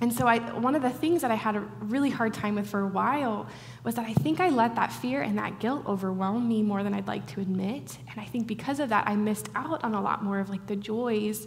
And 0.00 0.12
so 0.12 0.26
I, 0.26 0.38
one 0.58 0.74
of 0.74 0.82
the 0.82 0.90
things 0.90 1.22
that 1.22 1.30
I 1.30 1.36
had 1.36 1.56
a 1.56 1.60
really 1.80 2.10
hard 2.10 2.34
time 2.34 2.56
with 2.56 2.68
for 2.68 2.80
a 2.80 2.88
while 2.88 3.46
was 3.84 3.94
that 3.94 4.04
I 4.04 4.12
think 4.12 4.40
I 4.40 4.48
let 4.48 4.74
that 4.74 4.92
fear 4.92 5.22
and 5.22 5.38
that 5.38 5.60
guilt 5.60 5.86
overwhelm 5.86 6.48
me 6.48 6.62
more 6.62 6.82
than 6.82 6.92
I'd 6.94 7.06
like 7.06 7.26
to 7.28 7.40
admit. 7.40 7.96
And 8.10 8.20
I 8.20 8.24
think 8.24 8.46
because 8.46 8.80
of 8.80 8.88
that, 8.88 9.06
I 9.06 9.14
missed 9.14 9.48
out 9.54 9.84
on 9.84 9.94
a 9.94 10.02
lot 10.02 10.22
more 10.24 10.40
of 10.40 10.50
like 10.50 10.66
the 10.66 10.76
joys 10.76 11.46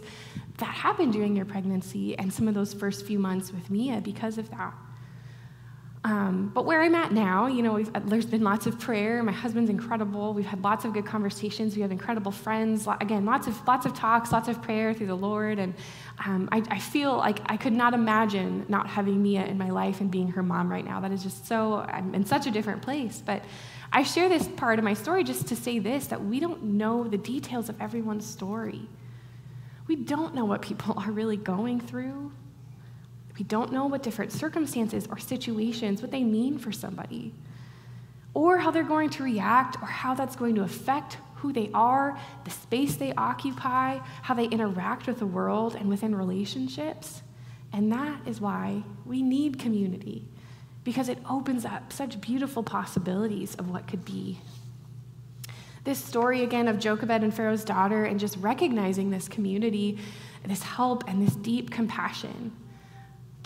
that 0.56 0.66
happened 0.66 1.12
during 1.12 1.36
your 1.36 1.44
pregnancy 1.44 2.18
and 2.18 2.32
some 2.32 2.48
of 2.48 2.54
those 2.54 2.72
first 2.72 3.04
few 3.04 3.18
months 3.18 3.52
with 3.52 3.70
Mia 3.70 4.00
because 4.00 4.38
of 4.38 4.50
that. 4.50 4.74
Um, 6.04 6.52
but 6.54 6.64
where 6.64 6.80
I'm 6.80 6.94
at 6.94 7.12
now, 7.12 7.46
you 7.46 7.62
know, 7.62 7.82
there's 7.82 8.26
been 8.26 8.44
lots 8.44 8.66
of 8.66 8.78
prayer. 8.78 9.22
My 9.22 9.32
husband's 9.32 9.68
incredible. 9.68 10.32
We've 10.32 10.46
had 10.46 10.62
lots 10.62 10.84
of 10.84 10.92
good 10.92 11.04
conversations. 11.04 11.74
We 11.74 11.82
have 11.82 11.90
incredible 11.90 12.30
friends. 12.30 12.86
Again, 13.00 13.24
lots 13.24 13.46
of 13.46 13.66
lots 13.66 13.84
of 13.84 13.94
talks, 13.94 14.30
lots 14.30 14.48
of 14.48 14.62
prayer 14.62 14.94
through 14.94 15.08
the 15.08 15.16
Lord. 15.16 15.58
And 15.58 15.74
um, 16.24 16.48
I, 16.52 16.62
I, 16.70 16.78
feel 16.78 17.16
like 17.16 17.40
I 17.46 17.56
could 17.56 17.72
not 17.72 17.94
imagine 17.94 18.64
not 18.68 18.86
having 18.86 19.22
Mia 19.22 19.44
in 19.44 19.58
my 19.58 19.70
life 19.70 20.00
and 20.00 20.10
being 20.10 20.28
her 20.28 20.42
mom 20.42 20.70
right 20.70 20.84
now. 20.84 21.00
That 21.00 21.10
is 21.10 21.22
just 21.22 21.46
so. 21.46 21.78
I'm 21.88 22.14
in 22.14 22.24
such 22.24 22.46
a 22.46 22.50
different 22.50 22.82
place. 22.82 23.22
But 23.24 23.44
I 23.92 24.02
share 24.04 24.28
this 24.28 24.46
part 24.46 24.78
of 24.78 24.84
my 24.84 24.94
story 24.94 25.24
just 25.24 25.48
to 25.48 25.56
say 25.56 25.80
this: 25.80 26.06
that 26.08 26.24
we 26.24 26.38
don't 26.38 26.62
know 26.62 27.08
the 27.08 27.18
details 27.18 27.68
of 27.68 27.80
everyone's 27.80 28.26
story. 28.26 28.88
We 29.88 29.96
don't 29.96 30.34
know 30.34 30.44
what 30.44 30.62
people 30.62 30.94
are 30.98 31.10
really 31.10 31.36
going 31.36 31.80
through. 31.80 32.30
We 33.38 33.44
don't 33.44 33.72
know 33.72 33.86
what 33.86 34.02
different 34.02 34.32
circumstances 34.32 35.06
or 35.08 35.18
situations, 35.18 36.02
what 36.02 36.10
they 36.10 36.24
mean 36.24 36.58
for 36.58 36.72
somebody, 36.72 37.32
or 38.34 38.58
how 38.58 38.72
they're 38.72 38.82
going 38.82 39.10
to 39.10 39.22
react, 39.22 39.80
or 39.80 39.86
how 39.86 40.14
that's 40.14 40.34
going 40.34 40.56
to 40.56 40.62
affect 40.62 41.18
who 41.36 41.52
they 41.52 41.70
are, 41.72 42.18
the 42.44 42.50
space 42.50 42.96
they 42.96 43.14
occupy, 43.14 44.00
how 44.22 44.34
they 44.34 44.46
interact 44.46 45.06
with 45.06 45.20
the 45.20 45.26
world 45.26 45.76
and 45.76 45.88
within 45.88 46.14
relationships. 46.14 47.22
And 47.72 47.92
that 47.92 48.26
is 48.26 48.40
why 48.40 48.82
we 49.06 49.22
need 49.22 49.58
community, 49.58 50.24
because 50.82 51.08
it 51.08 51.18
opens 51.30 51.64
up 51.64 51.92
such 51.92 52.20
beautiful 52.20 52.64
possibilities 52.64 53.54
of 53.54 53.70
what 53.70 53.86
could 53.86 54.04
be. 54.04 54.40
This 55.84 56.02
story 56.02 56.42
again 56.42 56.66
of 56.66 56.80
Jochebed 56.80 57.22
and 57.22 57.32
Pharaoh's 57.32 57.64
daughter, 57.64 58.04
and 58.04 58.18
just 58.18 58.36
recognizing 58.38 59.10
this 59.10 59.28
community, 59.28 59.98
this 60.44 60.62
help, 60.62 61.04
and 61.08 61.24
this 61.24 61.36
deep 61.36 61.70
compassion 61.70 62.52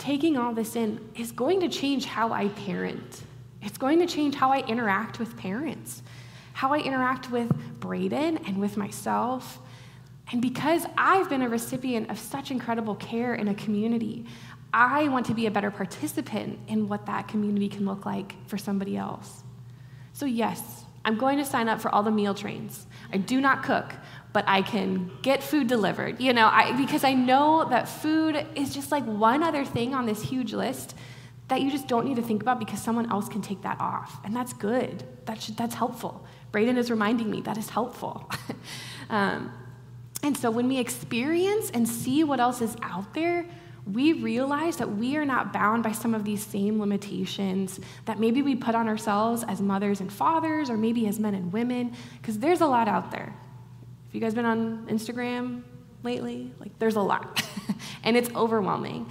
taking 0.03 0.37
all 0.37 0.53
this 0.53 0.75
in 0.75 0.99
is 1.15 1.31
going 1.31 1.61
to 1.61 1.69
change 1.69 2.03
how 2.03 2.33
I 2.33 2.49
parent. 2.49 3.23
It's 3.61 3.77
going 3.77 3.99
to 3.99 4.05
change 4.05 4.35
how 4.35 4.51
I 4.51 4.59
interact 4.67 5.17
with 5.17 5.37
parents, 5.37 6.03
how 6.51 6.73
I 6.73 6.79
interact 6.79 7.31
with 7.31 7.49
Braden 7.79 8.39
and 8.45 8.59
with 8.59 8.75
myself. 8.75 9.59
And 10.33 10.41
because 10.41 10.85
I've 10.97 11.29
been 11.29 11.41
a 11.41 11.47
recipient 11.47 12.09
of 12.09 12.19
such 12.19 12.51
incredible 12.51 12.95
care 12.95 13.35
in 13.35 13.47
a 13.47 13.53
community, 13.53 14.25
I 14.73 15.07
want 15.07 15.25
to 15.27 15.33
be 15.33 15.45
a 15.45 15.51
better 15.51 15.71
participant 15.71 16.59
in 16.67 16.89
what 16.89 17.05
that 17.05 17.29
community 17.29 17.69
can 17.69 17.85
look 17.85 18.05
like 18.05 18.35
for 18.49 18.57
somebody 18.57 18.97
else. 18.97 19.43
So, 20.11 20.25
yes, 20.25 20.83
I'm 21.05 21.17
going 21.17 21.37
to 21.37 21.45
sign 21.45 21.69
up 21.69 21.79
for 21.79 21.87
all 21.95 22.03
the 22.03 22.11
meal 22.11 22.33
trains. 22.33 22.87
I 23.13 23.17
do 23.17 23.39
not 23.39 23.63
cook, 23.63 23.93
but 24.33 24.43
I 24.47 24.63
can 24.63 25.11
get 25.21 25.43
food 25.43 25.67
delivered, 25.67 26.19
you 26.19 26.33
know, 26.33 26.47
I, 26.47 26.75
because 26.75 27.03
I 27.03 27.13
know 27.13 27.65
that 27.69 27.87
food 27.87 28.45
is 28.55 28.73
just 28.73 28.91
like 28.91 29.05
one 29.05 29.43
other 29.43 29.63
thing 29.63 29.93
on 29.93 30.07
this 30.07 30.23
huge 30.23 30.53
list 30.53 30.95
that 31.49 31.61
you 31.61 31.69
just 31.69 31.87
don't 31.87 32.07
need 32.07 32.15
to 32.15 32.21
think 32.21 32.41
about 32.41 32.57
because 32.57 32.81
someone 32.81 33.11
else 33.11 33.29
can 33.29 33.41
take 33.41 33.61
that 33.61 33.79
off. 33.79 34.19
And 34.25 34.35
that's 34.35 34.53
good. 34.53 35.03
That 35.25 35.41
should, 35.41 35.55
that's 35.55 35.75
helpful. 35.75 36.25
Braden 36.51 36.77
is 36.77 36.89
reminding 36.89 37.29
me 37.29 37.41
that 37.41 37.57
is 37.57 37.69
helpful. 37.69 38.29
um, 39.09 39.51
and 40.23 40.35
so 40.35 40.49
when 40.49 40.67
we 40.67 40.79
experience 40.79 41.69
and 41.69 41.87
see 41.87 42.23
what 42.23 42.39
else 42.39 42.61
is 42.61 42.75
out 42.81 43.13
there, 43.13 43.45
we 43.85 44.13
realize 44.13 44.77
that 44.77 44.89
we 44.95 45.17
are 45.17 45.25
not 45.25 45.51
bound 45.51 45.83
by 45.83 45.91
some 45.91 46.15
of 46.15 46.23
these 46.23 46.43
same 46.43 46.79
limitations 46.79 47.81
that 48.05 48.17
maybe 48.19 48.41
we 48.41 48.55
put 48.55 48.73
on 48.75 48.87
ourselves 48.87 49.43
as 49.47 49.61
mothers 49.61 49.99
and 49.99 50.11
fathers, 50.11 50.69
or 50.69 50.77
maybe 50.77 51.05
as 51.07 51.19
men 51.19 51.35
and 51.35 51.51
women, 51.51 51.93
because 52.21 52.39
there's 52.39 52.61
a 52.61 52.65
lot 52.65 52.87
out 52.87 53.11
there. 53.11 53.35
Have 54.13 54.21
you 54.21 54.27
guys 54.27 54.35
been 54.35 54.45
on 54.45 54.85
Instagram 54.91 55.63
lately? 56.03 56.51
Like, 56.59 56.77
there's 56.77 56.97
a 56.97 57.01
lot, 57.01 57.43
and 58.03 58.15
it's 58.15 58.29
overwhelming. 58.35 59.07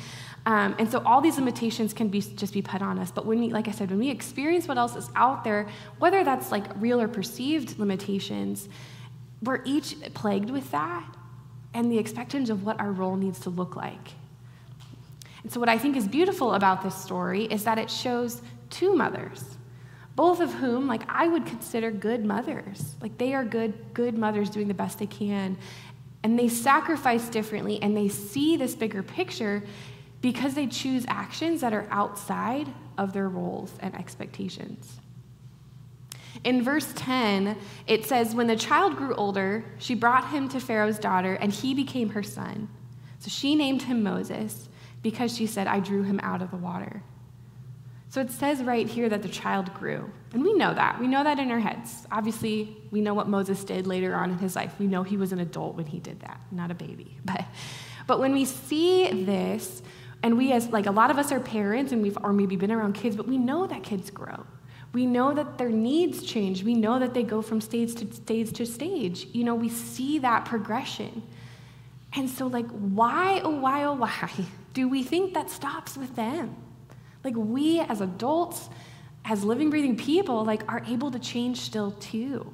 Um, 0.46 0.76
and 0.78 0.88
so 0.88 1.02
all 1.04 1.20
these 1.20 1.38
limitations 1.38 1.92
can 1.92 2.06
be 2.06 2.20
just 2.20 2.52
be 2.52 2.62
put 2.62 2.82
on 2.82 3.00
us. 3.00 3.10
But 3.10 3.26
when 3.26 3.40
we, 3.40 3.48
like 3.48 3.66
I 3.66 3.72
said, 3.72 3.90
when 3.90 3.98
we 3.98 4.10
experience 4.10 4.68
what 4.68 4.78
else 4.78 4.94
is 4.94 5.10
out 5.16 5.42
there, 5.42 5.66
whether 5.98 6.22
that's 6.22 6.52
like 6.52 6.66
real 6.80 7.00
or 7.00 7.08
perceived 7.08 7.80
limitations, 7.80 8.68
we're 9.42 9.64
each 9.64 9.96
plagued 10.14 10.50
with 10.50 10.70
that 10.70 11.04
and 11.74 11.90
the 11.90 11.98
expectations 11.98 12.48
of 12.48 12.64
what 12.64 12.78
our 12.78 12.92
role 12.92 13.16
needs 13.16 13.40
to 13.40 13.50
look 13.50 13.74
like. 13.74 14.10
And 15.42 15.50
so 15.50 15.58
what 15.58 15.68
I 15.68 15.78
think 15.78 15.96
is 15.96 16.06
beautiful 16.06 16.54
about 16.54 16.84
this 16.84 16.94
story 16.94 17.46
is 17.46 17.64
that 17.64 17.76
it 17.76 17.90
shows 17.90 18.40
two 18.70 18.94
mothers, 18.94 19.56
both 20.14 20.40
of 20.40 20.52
whom, 20.54 20.86
like 20.86 21.02
I 21.08 21.28
would 21.28 21.46
consider 21.46 21.90
good 21.90 22.24
mothers. 22.24 22.94
Like 23.00 23.16
they 23.18 23.34
are 23.34 23.44
good, 23.44 23.74
good 23.94 24.16
mothers 24.16 24.50
doing 24.50 24.68
the 24.68 24.74
best 24.74 24.98
they 24.98 25.06
can. 25.06 25.56
And 26.22 26.38
they 26.38 26.48
sacrifice 26.48 27.28
differently 27.28 27.82
and 27.82 27.96
they 27.96 28.08
see 28.08 28.56
this 28.56 28.74
bigger 28.74 29.02
picture 29.02 29.62
because 30.20 30.54
they 30.54 30.66
choose 30.66 31.04
actions 31.08 31.60
that 31.62 31.72
are 31.72 31.86
outside 31.90 32.68
of 32.98 33.12
their 33.12 33.28
roles 33.28 33.72
and 33.80 33.94
expectations. 33.94 35.00
In 36.44 36.62
verse 36.62 36.92
10, 36.94 37.56
it 37.86 38.06
says, 38.06 38.34
When 38.34 38.46
the 38.46 38.56
child 38.56 38.96
grew 38.96 39.14
older, 39.14 39.64
she 39.78 39.94
brought 39.94 40.30
him 40.30 40.48
to 40.50 40.60
Pharaoh's 40.60 40.98
daughter, 40.98 41.34
and 41.34 41.52
he 41.52 41.74
became 41.74 42.10
her 42.10 42.22
son. 42.22 42.68
So 43.18 43.28
she 43.28 43.54
named 43.54 43.82
him 43.82 44.02
Moses 44.02 44.68
because 45.02 45.36
she 45.36 45.46
said, 45.46 45.66
I 45.66 45.80
drew 45.80 46.02
him 46.02 46.18
out 46.22 46.42
of 46.42 46.50
the 46.50 46.56
water. 46.56 47.02
So 48.12 48.20
it 48.20 48.30
says 48.30 48.62
right 48.62 48.86
here 48.86 49.08
that 49.08 49.22
the 49.22 49.28
child 49.28 49.72
grew. 49.72 50.10
And 50.34 50.44
we 50.44 50.52
know 50.52 50.74
that. 50.74 51.00
We 51.00 51.06
know 51.06 51.24
that 51.24 51.38
in 51.38 51.50
our 51.50 51.58
heads. 51.58 52.06
Obviously, 52.12 52.76
we 52.90 53.00
know 53.00 53.14
what 53.14 53.26
Moses 53.26 53.64
did 53.64 53.86
later 53.86 54.14
on 54.14 54.30
in 54.30 54.36
his 54.36 54.54
life. 54.54 54.74
We 54.78 54.86
know 54.86 55.02
he 55.02 55.16
was 55.16 55.32
an 55.32 55.38
adult 55.40 55.76
when 55.76 55.86
he 55.86 55.98
did 55.98 56.20
that, 56.20 56.38
not 56.50 56.70
a 56.70 56.74
baby. 56.74 57.16
But, 57.24 57.46
but 58.06 58.20
when 58.20 58.34
we 58.34 58.44
see 58.44 59.24
this, 59.24 59.80
and 60.22 60.36
we 60.36 60.52
as 60.52 60.68
like 60.68 60.84
a 60.84 60.90
lot 60.90 61.10
of 61.10 61.16
us 61.16 61.32
are 61.32 61.40
parents 61.40 61.90
and 61.90 62.02
we've 62.02 62.18
or 62.22 62.34
maybe 62.34 62.54
been 62.54 62.70
around 62.70 62.92
kids 62.92 63.16
but 63.16 63.26
we 63.26 63.38
know 63.38 63.66
that 63.66 63.82
kids 63.82 64.08
grow 64.08 64.46
we 64.92 65.04
know 65.04 65.34
that 65.34 65.58
their 65.58 65.68
needs 65.68 66.22
change 66.22 66.62
we 66.62 66.74
know 66.74 66.98
that 66.98 67.12
they 67.14 67.24
go 67.24 67.42
from 67.42 67.60
stage 67.60 67.94
to 67.94 68.12
stage 68.12 68.52
to 68.52 68.64
stage 68.64 69.26
you 69.32 69.42
know 69.42 69.54
we 69.54 69.68
see 69.68 70.20
that 70.20 70.44
progression 70.44 71.22
and 72.12 72.30
so 72.30 72.46
like 72.46 72.68
why 72.70 73.40
oh 73.42 73.50
why 73.50 73.82
oh 73.82 73.94
why 73.94 74.30
do 74.74 74.88
we 74.88 75.02
think 75.02 75.34
that 75.34 75.50
stops 75.50 75.96
with 75.96 76.14
them 76.14 76.54
like 77.24 77.34
we 77.36 77.80
as 77.80 78.00
adults 78.00 78.68
as 79.24 79.44
living 79.44 79.70
breathing 79.70 79.96
people 79.96 80.44
like 80.44 80.62
are 80.70 80.82
able 80.88 81.10
to 81.10 81.18
change 81.18 81.60
still 81.60 81.92
too 81.92 82.52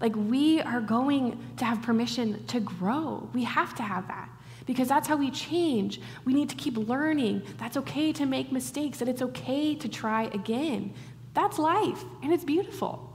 like 0.00 0.14
we 0.14 0.60
are 0.60 0.80
going 0.80 1.38
to 1.56 1.64
have 1.64 1.82
permission 1.82 2.44
to 2.46 2.60
grow 2.60 3.28
we 3.32 3.44
have 3.44 3.74
to 3.74 3.82
have 3.82 4.06
that 4.08 4.28
because 4.68 4.86
that's 4.86 5.08
how 5.08 5.16
we 5.16 5.30
change. 5.30 5.98
We 6.26 6.34
need 6.34 6.50
to 6.50 6.54
keep 6.54 6.76
learning. 6.76 7.42
That's 7.56 7.78
okay 7.78 8.12
to 8.12 8.26
make 8.26 8.52
mistakes, 8.52 8.98
that 8.98 9.08
it's 9.08 9.22
okay 9.22 9.74
to 9.74 9.88
try 9.88 10.24
again. 10.24 10.92
That's 11.32 11.58
life, 11.58 12.04
and 12.22 12.34
it's 12.34 12.44
beautiful. 12.44 13.10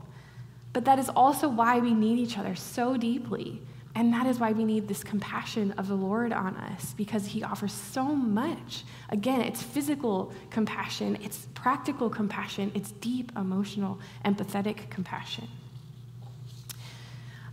But 0.72 0.84
that 0.86 0.98
is 0.98 1.08
also 1.08 1.48
why 1.48 1.78
we 1.78 1.94
need 1.94 2.18
each 2.18 2.36
other 2.36 2.56
so 2.56 2.96
deeply. 2.96 3.62
And 3.96 4.12
that 4.12 4.26
is 4.26 4.40
why 4.40 4.52
we 4.52 4.64
need 4.64 4.88
this 4.88 5.04
compassion 5.04 5.72
of 5.78 5.86
the 5.86 5.94
Lord 5.94 6.32
on 6.32 6.56
us, 6.56 6.94
because 6.94 7.26
He 7.26 7.44
offers 7.44 7.72
so 7.72 8.04
much. 8.04 8.84
Again, 9.10 9.40
it's 9.40 9.62
physical 9.62 10.32
compassion, 10.50 11.16
it's 11.22 11.46
practical 11.54 12.10
compassion, 12.10 12.72
it's 12.74 12.90
deep, 12.90 13.30
emotional, 13.36 14.00
empathetic 14.24 14.90
compassion. 14.90 15.46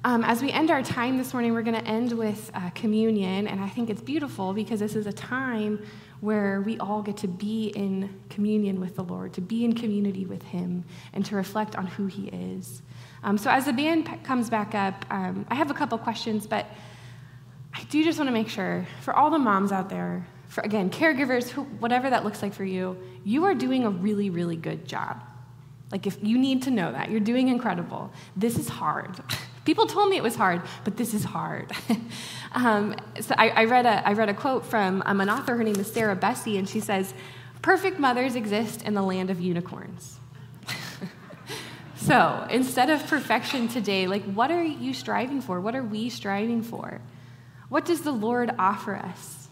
Um, 0.04 0.24
as 0.24 0.42
we 0.42 0.52
end 0.52 0.72
our 0.72 0.82
time 0.82 1.20
this 1.20 1.32
morning, 1.32 1.54
we're 1.54 1.62
going 1.62 1.80
to 1.80 1.88
end 1.88 2.12
with 2.14 2.50
uh, 2.56 2.72
communion, 2.72 3.48
and 3.48 3.62
I 3.62 3.70
think 3.70 3.92
it's 3.92 4.02
beautiful 4.02 4.52
because 4.52 4.80
this 4.80 4.96
is 4.96 5.06
a 5.06 5.14
time 5.14 5.80
where 6.22 6.62
we 6.62 6.80
all 6.80 7.04
get 7.04 7.18
to 7.18 7.28
be 7.28 7.68
in 7.68 8.10
communion 8.32 8.80
with 8.80 8.96
the 8.96 9.04
Lord, 9.04 9.34
to 9.34 9.42
be 9.42 9.64
in 9.64 9.74
community 9.74 10.26
with 10.26 10.42
Him, 10.42 10.86
and 11.14 11.24
to 11.26 11.36
reflect 11.36 11.76
on 11.76 11.86
who 11.86 12.08
He 12.08 12.30
is. 12.30 12.82
Um, 13.24 13.38
so, 13.38 13.50
as 13.52 13.66
the 13.66 13.74
band 13.74 14.06
p- 14.06 14.18
comes 14.18 14.50
back 14.50 14.74
up, 14.74 15.06
um, 15.10 15.46
I 15.50 15.56
have 15.56 15.70
a 15.70 15.74
couple 15.74 15.98
questions, 15.98 16.48
but 16.48 16.66
I 17.74 17.84
do 17.84 18.04
just 18.04 18.18
want 18.18 18.28
to 18.28 18.34
make 18.34 18.50
sure 18.50 18.86
for 19.02 19.16
all 19.16 19.30
the 19.30 19.40
moms 19.40 19.72
out 19.72 19.90
there, 19.90 20.26
for 20.48 20.62
again, 20.62 20.90
caregivers, 20.90 21.50
who, 21.50 21.64
whatever 21.64 22.10
that 22.10 22.24
looks 22.24 22.42
like 22.42 22.54
for 22.54 22.66
you, 22.66 22.98
you 23.24 23.46
are 23.46 23.54
doing 23.54 23.86
a 23.86 23.90
really, 23.90 24.30
really 24.30 24.56
good 24.56 24.88
job. 24.88 25.22
Like, 25.92 26.08
if 26.08 26.18
you 26.24 26.38
need 26.38 26.64
to 26.64 26.72
know 26.72 26.92
that, 26.92 27.12
you're 27.12 27.20
doing 27.20 27.50
incredible. 27.50 28.12
This 28.36 28.58
is 28.58 28.68
hard. 28.68 29.20
People 29.66 29.86
told 29.86 30.10
me 30.10 30.18
it 30.18 30.24
was 30.24 30.36
hard, 30.36 30.64
but 30.84 30.98
this 30.98 31.14
is 31.14 31.24
hard. 31.24 31.72
um, 32.54 32.96
so 33.20 33.36
I, 33.38 33.50
I, 33.50 33.66
read 33.66 33.86
a, 33.86 34.08
I 34.08 34.14
read 34.14 34.30
a 34.30 34.34
quote 34.34 34.66
from 34.66 35.04
um, 35.06 35.22
an 35.22 35.30
author, 35.30 35.56
her 35.56 35.64
name 35.64 35.76
is 35.76 35.92
Sarah 35.92 36.16
Bessey, 36.16 36.58
and 36.58 36.68
she 36.68 36.80
says, 36.80 37.14
Perfect 37.62 38.00
mothers 38.00 38.36
exist 38.36 38.82
in 38.82 38.96
the 38.96 39.04
land 39.04 39.30
of 39.30 39.40
unicorns. 39.40 40.21
So 42.02 42.48
instead 42.50 42.90
of 42.90 43.06
perfection 43.08 43.68
today, 43.68 44.08
like 44.08 44.24
what 44.24 44.52
are 44.52 44.64
you 44.64 44.94
striving 44.94 45.42
for? 45.42 45.62
What 45.62 45.76
are 45.76 45.84
we 45.84 46.10
striving 46.10 46.62
for? 46.62 47.00
What 47.70 47.86
does 47.86 48.02
the 48.02 48.12
Lord 48.12 48.52
offer 48.58 48.96
us? 48.96 49.48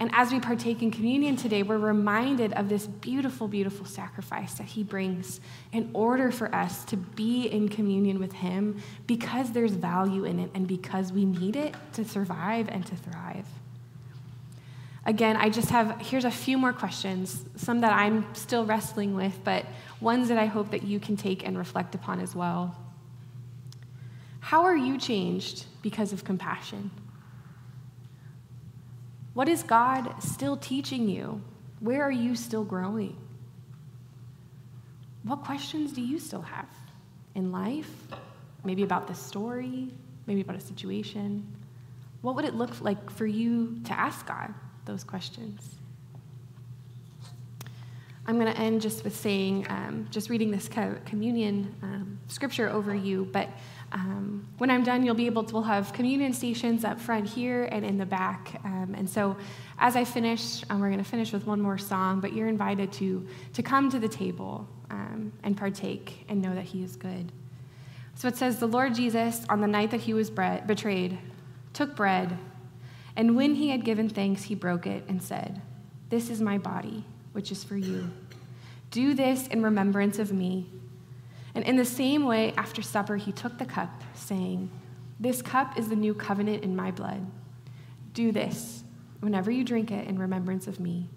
And 0.00 0.10
as 0.12 0.32
we 0.32 0.40
partake 0.40 0.82
in 0.82 0.90
communion 0.90 1.36
today, 1.36 1.62
we're 1.62 1.78
reminded 1.78 2.52
of 2.54 2.68
this 2.68 2.86
beautiful, 2.86 3.46
beautiful 3.46 3.86
sacrifice 3.86 4.54
that 4.54 4.66
He 4.66 4.82
brings 4.82 5.40
in 5.72 5.90
order 5.92 6.32
for 6.32 6.52
us 6.54 6.84
to 6.86 6.96
be 6.96 7.46
in 7.46 7.68
communion 7.68 8.18
with 8.18 8.32
Him 8.32 8.82
because 9.06 9.52
there's 9.52 9.72
value 9.72 10.24
in 10.24 10.40
it 10.40 10.50
and 10.54 10.66
because 10.66 11.12
we 11.12 11.24
need 11.24 11.54
it 11.54 11.74
to 11.92 12.04
survive 12.04 12.68
and 12.68 12.84
to 12.86 12.96
thrive. 12.96 13.46
Again, 15.06 15.36
I 15.36 15.50
just 15.50 15.68
have, 15.70 16.00
here's 16.00 16.24
a 16.24 16.30
few 16.30 16.56
more 16.56 16.72
questions, 16.72 17.44
some 17.56 17.80
that 17.80 17.92
I'm 17.92 18.26
still 18.34 18.64
wrestling 18.64 19.14
with, 19.14 19.38
but 19.44 19.66
ones 20.00 20.28
that 20.28 20.38
I 20.38 20.46
hope 20.46 20.70
that 20.70 20.82
you 20.82 20.98
can 20.98 21.16
take 21.16 21.46
and 21.46 21.58
reflect 21.58 21.94
upon 21.94 22.20
as 22.20 22.34
well. 22.34 22.74
How 24.40 24.64
are 24.64 24.76
you 24.76 24.96
changed 24.96 25.66
because 25.82 26.12
of 26.12 26.24
compassion? 26.24 26.90
What 29.34 29.48
is 29.48 29.62
God 29.62 30.22
still 30.22 30.56
teaching 30.56 31.08
you? 31.08 31.42
Where 31.80 32.02
are 32.02 32.10
you 32.10 32.34
still 32.34 32.64
growing? 32.64 33.16
What 35.22 35.42
questions 35.44 35.92
do 35.92 36.00
you 36.00 36.18
still 36.18 36.42
have 36.42 36.68
in 37.34 37.52
life? 37.52 37.90
Maybe 38.64 38.84
about 38.84 39.06
the 39.06 39.14
story, 39.14 39.90
maybe 40.26 40.40
about 40.40 40.56
a 40.56 40.60
situation. 40.60 41.46
What 42.22 42.36
would 42.36 42.44
it 42.46 42.54
look 42.54 42.80
like 42.80 43.10
for 43.10 43.26
you 43.26 43.80
to 43.84 43.98
ask 43.98 44.26
God 44.26 44.54
those 44.84 45.04
questions? 45.04 45.76
I'm 48.26 48.38
going 48.40 48.52
to 48.52 48.58
end 48.58 48.80
just 48.80 49.04
with 49.04 49.14
saying, 49.14 49.66
um, 49.68 50.08
just 50.10 50.30
reading 50.30 50.50
this 50.50 50.68
communion 51.04 51.74
um, 51.82 52.18
scripture 52.28 52.70
over 52.70 52.94
you, 52.94 53.28
but 53.32 53.50
um, 53.92 54.48
when 54.58 54.70
I'm 54.70 54.82
done, 54.82 55.04
you'll 55.04 55.14
be 55.14 55.26
able 55.26 55.44
to, 55.44 55.52
we'll 55.52 55.62
have 55.62 55.92
communion 55.92 56.32
stations 56.32 56.84
up 56.84 57.00
front 57.00 57.28
here 57.28 57.64
and 57.64 57.84
in 57.84 57.98
the 57.98 58.06
back. 58.06 58.60
Um, 58.64 58.94
and 58.96 59.08
so 59.08 59.36
as 59.78 59.94
I 59.94 60.04
finish, 60.04 60.62
um, 60.70 60.80
we're 60.80 60.88
going 60.88 61.04
to 61.04 61.08
finish 61.08 61.32
with 61.32 61.46
one 61.46 61.60
more 61.60 61.78
song, 61.78 62.20
but 62.20 62.32
you're 62.32 62.48
invited 62.48 62.92
to, 62.94 63.26
to 63.52 63.62
come 63.62 63.90
to 63.90 63.98
the 63.98 64.08
table 64.08 64.66
um, 64.90 65.32
and 65.42 65.56
partake 65.56 66.24
and 66.28 66.40
know 66.40 66.54
that 66.54 66.64
He 66.64 66.82
is 66.82 66.96
good. 66.96 67.30
So 68.16 68.26
it 68.26 68.36
says, 68.36 68.58
The 68.58 68.66
Lord 68.66 68.94
Jesus, 68.94 69.44
on 69.48 69.60
the 69.60 69.68
night 69.68 69.90
that 69.90 70.00
He 70.00 70.14
was 70.14 70.30
bre- 70.30 70.64
betrayed, 70.66 71.18
took 71.72 71.94
bread, 71.94 72.36
and 73.16 73.36
when 73.36 73.54
He 73.54 73.70
had 73.70 73.84
given 73.84 74.08
thanks, 74.08 74.44
He 74.44 74.54
broke 74.54 74.86
it 74.86 75.04
and 75.08 75.22
said, 75.22 75.62
This 76.08 76.30
is 76.30 76.40
my 76.40 76.58
body, 76.58 77.04
which 77.32 77.52
is 77.52 77.64
for 77.64 77.76
you. 77.76 78.10
Do 78.90 79.14
this 79.14 79.48
in 79.48 79.62
remembrance 79.62 80.18
of 80.18 80.32
me. 80.32 80.70
And 81.54 81.64
in 81.64 81.76
the 81.76 81.84
same 81.84 82.24
way, 82.24 82.52
after 82.56 82.82
supper, 82.82 83.16
he 83.16 83.32
took 83.32 83.58
the 83.58 83.64
cup, 83.64 84.02
saying, 84.14 84.70
This 85.20 85.42
cup 85.42 85.78
is 85.78 85.88
the 85.88 85.96
new 85.96 86.14
covenant 86.14 86.64
in 86.64 86.74
my 86.74 86.90
blood. 86.90 87.26
Do 88.12 88.32
this 88.32 88.84
whenever 89.20 89.50
you 89.50 89.64
drink 89.64 89.90
it 89.90 90.06
in 90.06 90.18
remembrance 90.18 90.66
of 90.66 90.80
me. 90.80 91.08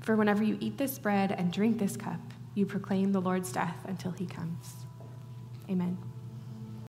For 0.00 0.16
whenever 0.16 0.42
you 0.42 0.56
eat 0.60 0.78
this 0.78 0.98
bread 0.98 1.32
and 1.32 1.52
drink 1.52 1.78
this 1.78 1.96
cup, 1.96 2.20
you 2.54 2.64
proclaim 2.64 3.12
the 3.12 3.20
Lord's 3.20 3.52
death 3.52 3.76
until 3.86 4.12
he 4.12 4.26
comes. 4.26 4.74
Amen. 5.68 5.98